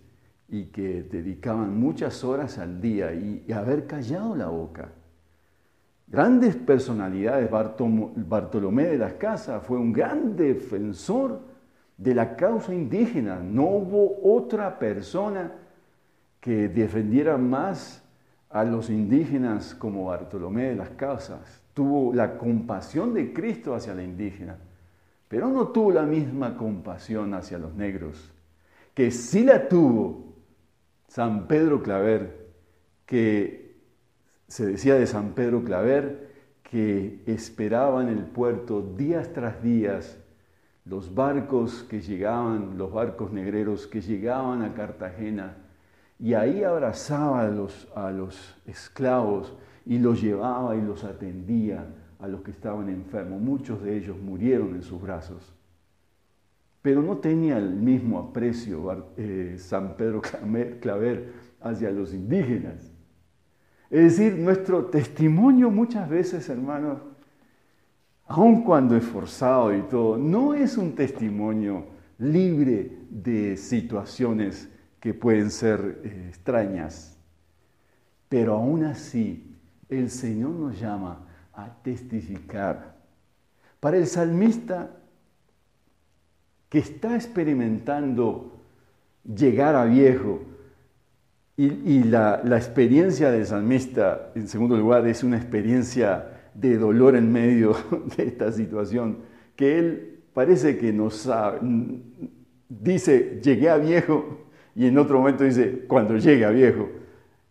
y 0.48 0.66
que 0.66 1.02
dedicaban 1.02 1.78
muchas 1.78 2.22
horas 2.24 2.58
al 2.58 2.80
día 2.80 3.12
y, 3.12 3.52
haber 3.52 3.86
callado 3.86 4.36
la 4.36 4.48
boca. 4.48 4.90
Grandes 6.06 6.54
personalidades, 6.54 7.50
Bartolomé 7.50 8.84
de 8.84 8.98
las 8.98 9.14
Casas 9.14 9.62
fue 9.64 9.78
un 9.78 9.92
gran 9.92 10.36
defensor 10.36 11.40
de 11.96 12.14
la 12.14 12.36
causa 12.36 12.72
indígena. 12.72 13.40
No 13.40 13.64
hubo 13.64 14.20
otra 14.22 14.78
persona 14.78 15.52
que 16.40 16.68
defendiera 16.68 17.36
más 17.36 18.04
a 18.50 18.64
los 18.64 18.88
indígenas 18.88 19.74
como 19.74 20.06
Bartolomé 20.06 20.68
de 20.68 20.76
las 20.76 20.90
Casas, 20.90 21.60
tuvo 21.74 22.14
la 22.14 22.38
compasión 22.38 23.12
de 23.12 23.32
Cristo 23.32 23.74
hacia 23.74 23.94
la 23.94 24.02
indígena, 24.02 24.56
pero 25.28 25.50
no 25.50 25.68
tuvo 25.68 25.92
la 25.92 26.04
misma 26.04 26.56
compasión 26.56 27.34
hacia 27.34 27.58
los 27.58 27.74
negros, 27.74 28.32
que 28.94 29.10
sí 29.10 29.44
la 29.44 29.68
tuvo 29.68 30.25
San 31.08 31.46
Pedro 31.46 31.82
Claver, 31.82 32.46
que 33.06 33.76
se 34.48 34.66
decía 34.66 34.94
de 34.94 35.06
San 35.06 35.32
Pedro 35.32 35.64
Claver 35.64 36.34
que 36.62 37.22
esperaba 37.26 38.02
en 38.02 38.08
el 38.08 38.24
puerto 38.24 38.82
días 38.82 39.32
tras 39.32 39.62
días 39.62 40.18
los 40.84 41.14
barcos 41.14 41.84
que 41.84 42.00
llegaban, 42.00 42.78
los 42.78 42.92
barcos 42.92 43.32
negreros 43.32 43.86
que 43.86 44.00
llegaban 44.00 44.62
a 44.62 44.74
Cartagena 44.74 45.56
y 46.18 46.34
ahí 46.34 46.62
abrazaba 46.62 47.42
a 47.42 47.48
los, 47.48 47.88
a 47.94 48.10
los 48.10 48.56
esclavos 48.66 49.56
y 49.84 49.98
los 49.98 50.22
llevaba 50.22 50.76
y 50.76 50.80
los 50.80 51.04
atendía 51.04 51.86
a 52.18 52.28
los 52.28 52.42
que 52.42 52.50
estaban 52.50 52.88
enfermos. 52.88 53.40
Muchos 53.40 53.82
de 53.82 53.96
ellos 53.96 54.16
murieron 54.18 54.74
en 54.74 54.82
sus 54.82 55.00
brazos. 55.00 55.55
Pero 56.86 57.02
no 57.02 57.16
tenía 57.16 57.58
el 57.58 57.70
mismo 57.74 58.16
aprecio 58.16 59.12
eh, 59.16 59.56
San 59.58 59.96
Pedro 59.96 60.22
Claver 60.80 61.32
hacia 61.60 61.90
los 61.90 62.14
indígenas. 62.14 62.92
Es 63.90 64.16
decir, 64.16 64.38
nuestro 64.38 64.84
testimonio 64.84 65.68
muchas 65.68 66.08
veces, 66.08 66.48
hermanos, 66.48 67.00
aun 68.28 68.62
cuando 68.62 68.94
esforzado 68.94 69.76
y 69.76 69.82
todo, 69.82 70.16
no 70.16 70.54
es 70.54 70.76
un 70.76 70.94
testimonio 70.94 71.86
libre 72.18 72.98
de 73.10 73.56
situaciones 73.56 74.70
que 75.00 75.12
pueden 75.12 75.50
ser 75.50 76.02
eh, 76.04 76.26
extrañas, 76.28 77.18
pero 78.28 78.54
aún 78.54 78.84
así 78.84 79.56
el 79.88 80.08
Señor 80.08 80.52
nos 80.52 80.78
llama 80.78 81.26
a 81.52 81.82
testificar. 81.82 82.94
Para 83.80 83.96
el 83.96 84.06
salmista 84.06 85.02
que 86.68 86.78
está 86.78 87.14
experimentando 87.14 88.60
llegar 89.24 89.74
a 89.74 89.84
viejo, 89.84 90.40
y, 91.58 92.02
la, 92.02 92.42
la, 92.44 92.58
experiencia 92.58 93.30
del 93.30 93.46
salmista, 93.46 94.30
en 94.34 94.46
segundo 94.46 94.76
lugar, 94.76 95.06
es 95.06 95.24
una 95.24 95.38
experiencia 95.38 96.50
de 96.52 96.76
dolor 96.76 97.16
en 97.16 97.32
medio 97.32 97.74
de 98.16 98.24
esta 98.24 98.52
situación, 98.52 99.20
que 99.56 99.78
él 99.78 100.18
parece 100.34 100.76
que 100.76 100.92
no 100.92 101.08
sabe, 101.08 101.60
dice, 102.68 103.40
llegué 103.42 103.70
a 103.70 103.78
viejo, 103.78 104.46
y 104.76 104.86
en 104.86 104.98
otro 104.98 105.18
momento 105.18 105.42
dice, 105.42 105.84
cuando 105.88 106.18
llegue 106.18 106.44
a 106.44 106.50
viejo. 106.50 106.90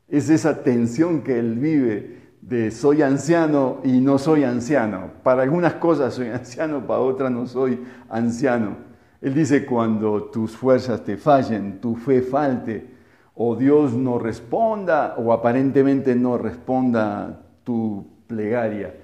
Es 0.07 0.29
esa 0.29 0.61
tensión 0.61 1.23
que 1.23 1.39
él 1.39 1.55
vive 1.55 2.19
de 2.41 2.69
soy 2.69 3.01
anciano 3.01 3.81
y 3.83 3.99
no 3.99 4.19
soy 4.19 4.43
anciano. 4.43 5.09
Para 5.23 5.41
algunas 5.41 5.73
cosas 5.73 6.13
soy 6.13 6.27
anciano, 6.33 6.85
para 6.85 6.99
otras 6.99 7.31
no 7.31 7.47
soy 7.47 7.79
anciano. 8.07 8.77
Él 9.21 9.33
dice, 9.33 9.65
cuando 9.65 10.25
tus 10.25 10.55
fuerzas 10.55 11.03
te 11.03 11.17
fallen, 11.17 11.79
tu 11.79 11.95
fe 11.95 12.21
falte, 12.21 12.93
o 13.33 13.55
Dios 13.55 13.93
no 13.93 14.19
responda, 14.19 15.15
o 15.17 15.33
aparentemente 15.33 16.15
no 16.15 16.37
responda 16.37 17.41
tu 17.63 18.05
plegaria. 18.27 18.95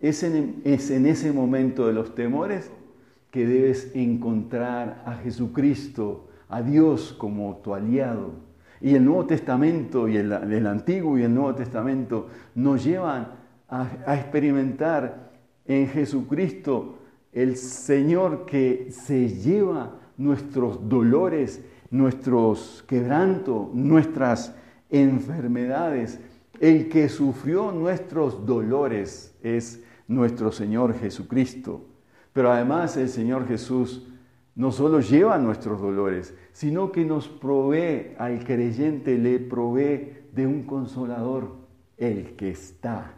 Es 0.00 0.22
en, 0.22 0.62
es 0.64 0.90
en 0.90 1.06
ese 1.06 1.32
momento 1.32 1.86
de 1.86 1.92
los 1.92 2.14
temores 2.14 2.70
que 3.30 3.46
debes 3.46 3.94
encontrar 3.94 5.02
a 5.04 5.14
Jesucristo 5.14 6.28
a 6.48 6.62
Dios 6.62 7.14
como 7.16 7.56
tu 7.62 7.74
aliado. 7.74 8.32
Y 8.80 8.94
el 8.94 9.04
Nuevo 9.04 9.26
Testamento 9.26 10.08
y 10.08 10.16
el, 10.16 10.66
Antiguo 10.66 11.18
y 11.18 11.24
el 11.24 11.34
Nuevo 11.34 11.54
Testamento 11.54 12.28
nos 12.54 12.84
llevan 12.84 13.28
a 13.68 14.14
experimentar 14.14 15.30
en 15.66 15.88
Jesucristo 15.88 16.97
el 17.42 17.56
Señor 17.56 18.46
que 18.46 18.88
se 18.90 19.28
lleva 19.28 20.00
nuestros 20.16 20.88
dolores, 20.88 21.64
nuestros 21.88 22.84
quebrantos, 22.88 23.72
nuestras 23.72 24.56
enfermedades. 24.90 26.18
El 26.58 26.88
que 26.88 27.08
sufrió 27.08 27.70
nuestros 27.70 28.44
dolores 28.44 29.36
es 29.40 29.84
nuestro 30.08 30.50
Señor 30.50 30.98
Jesucristo. 30.98 31.86
Pero 32.32 32.50
además 32.50 32.96
el 32.96 33.08
Señor 33.08 33.46
Jesús 33.46 34.08
no 34.56 34.72
solo 34.72 34.98
lleva 34.98 35.38
nuestros 35.38 35.80
dolores, 35.80 36.34
sino 36.50 36.90
que 36.90 37.04
nos 37.04 37.28
provee, 37.28 38.16
al 38.18 38.42
creyente 38.42 39.16
le 39.16 39.38
provee 39.38 40.24
de 40.34 40.44
un 40.44 40.64
consolador, 40.64 41.54
el 41.98 42.34
que 42.34 42.50
está. 42.50 43.17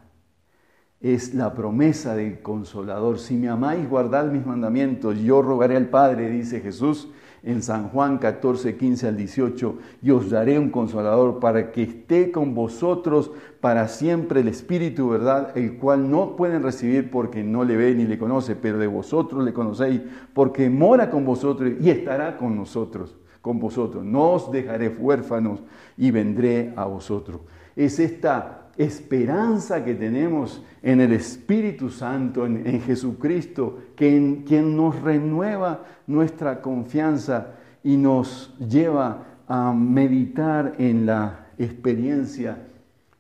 Es 1.00 1.34
la 1.34 1.54
promesa 1.54 2.14
del 2.14 2.40
consolador. 2.40 3.18
Si 3.18 3.34
me 3.34 3.48
amáis, 3.48 3.88
guardad 3.88 4.30
mis 4.30 4.44
mandamientos. 4.44 5.18
Yo 5.18 5.40
rogaré 5.40 5.76
al 5.76 5.88
Padre, 5.88 6.28
dice 6.28 6.60
Jesús 6.60 7.08
en 7.42 7.62
San 7.62 7.88
Juan 7.88 8.18
14, 8.18 8.76
15 8.76 9.08
al 9.08 9.16
18, 9.16 9.78
y 10.02 10.10
os 10.10 10.28
daré 10.28 10.58
un 10.58 10.68
consolador 10.68 11.40
para 11.40 11.72
que 11.72 11.82
esté 11.84 12.30
con 12.30 12.54
vosotros 12.54 13.30
para 13.60 13.88
siempre 13.88 14.40
el 14.40 14.48
Espíritu, 14.48 15.08
¿verdad? 15.08 15.56
El 15.56 15.78
cual 15.78 16.10
no 16.10 16.36
pueden 16.36 16.62
recibir 16.62 17.10
porque 17.10 17.42
no 17.42 17.64
le 17.64 17.76
ve 17.76 17.94
ni 17.94 18.04
le 18.04 18.18
conoce, 18.18 18.56
pero 18.56 18.76
de 18.78 18.86
vosotros 18.86 19.42
le 19.42 19.54
conocéis, 19.54 20.02
porque 20.34 20.68
mora 20.68 21.10
con 21.10 21.24
vosotros 21.24 21.72
y 21.80 21.88
estará 21.88 22.36
con 22.36 22.56
nosotros, 22.56 23.16
con 23.40 23.58
vosotros. 23.58 24.04
No 24.04 24.32
os 24.32 24.52
dejaré 24.52 24.88
huérfanos 24.88 25.60
y 25.96 26.10
vendré 26.10 26.74
a 26.76 26.84
vosotros. 26.84 27.40
Es 27.74 27.98
esta 27.98 28.69
esperanza 28.80 29.84
que 29.84 29.94
tenemos 29.94 30.62
en 30.82 31.02
el 31.02 31.12
Espíritu 31.12 31.90
Santo, 31.90 32.46
en, 32.46 32.80
Jesucristo, 32.80 33.78
que 33.94 34.42
quien 34.46 34.74
nos 34.74 35.00
renueva 35.02 35.84
nuestra 36.06 36.62
confianza 36.62 37.48
y 37.84 37.98
nos 37.98 38.56
lleva 38.58 39.42
a 39.46 39.74
meditar 39.74 40.76
en 40.78 41.04
la 41.04 41.48
experiencia 41.58 42.56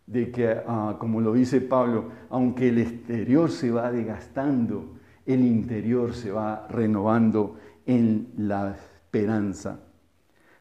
de 0.06 0.30
que, 0.30 0.48
ah, 0.66 0.96
como 0.98 1.20
lo 1.20 1.34
dice 1.34 1.60
Pablo, 1.60 2.06
aunque 2.30 2.70
el 2.70 2.78
exterior 2.78 3.50
se 3.50 3.70
va 3.70 3.92
desgastando, 3.92 4.94
el 5.26 5.44
interior 5.44 6.14
se 6.14 6.30
va 6.30 6.66
renovando 6.70 7.56
en 7.84 8.28
la 8.38 8.70
esperanza. 8.70 9.78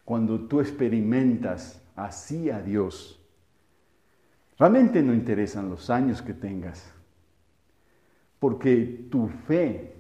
Cuando 0.04 0.42
tú 0.42 0.60
experimentas 0.60 1.82
así 1.96 2.50
a 2.50 2.62
Dios, 2.62 3.19
Realmente 4.60 5.02
no 5.02 5.14
interesan 5.14 5.70
los 5.70 5.90
años 5.90 6.22
que 6.22 6.34
tengas, 6.34 6.94
porque 8.40 9.08
tu 9.10 9.30
fe 9.30 9.96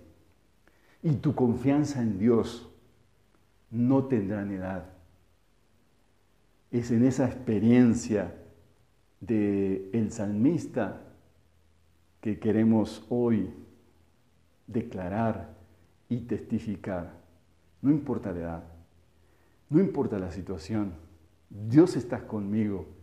y 1.01 1.13
tu 1.13 1.33
confianza 1.33 2.01
en 2.01 2.19
Dios 2.19 2.69
no 3.71 4.03
tendrán 4.05 4.51
edad. 4.51 4.83
Es 6.71 6.91
en 6.91 7.05
esa 7.05 7.25
experiencia 7.25 8.35
del 9.21 9.89
el 9.93 10.11
salmista 10.11 11.03
que 12.19 12.37
queremos 12.37 13.05
hoy 13.07 13.53
declarar 14.67 15.55
y 16.09 16.17
testificar. 16.21 17.13
No 17.81 17.91
importa 17.91 18.33
la 18.33 18.39
edad, 18.39 18.63
no 19.69 19.79
importa 19.79 20.19
la 20.19 20.31
situación, 20.31 20.91
Dios 21.49 21.95
está 21.95 22.27
conmigo 22.27 22.98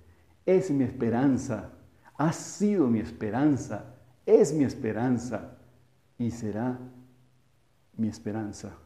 es 0.47 0.71
mi 0.71 0.85
esperanza, 0.85 1.73
ha 2.17 2.33
sido 2.33 2.87
mi 2.87 3.01
esperanza, 3.01 3.97
es 4.25 4.55
mi 4.55 4.65
esperanza 4.65 5.59
y 6.19 6.31
será 6.31 6.79
mi 7.97 8.09
esperanza. 8.09 8.79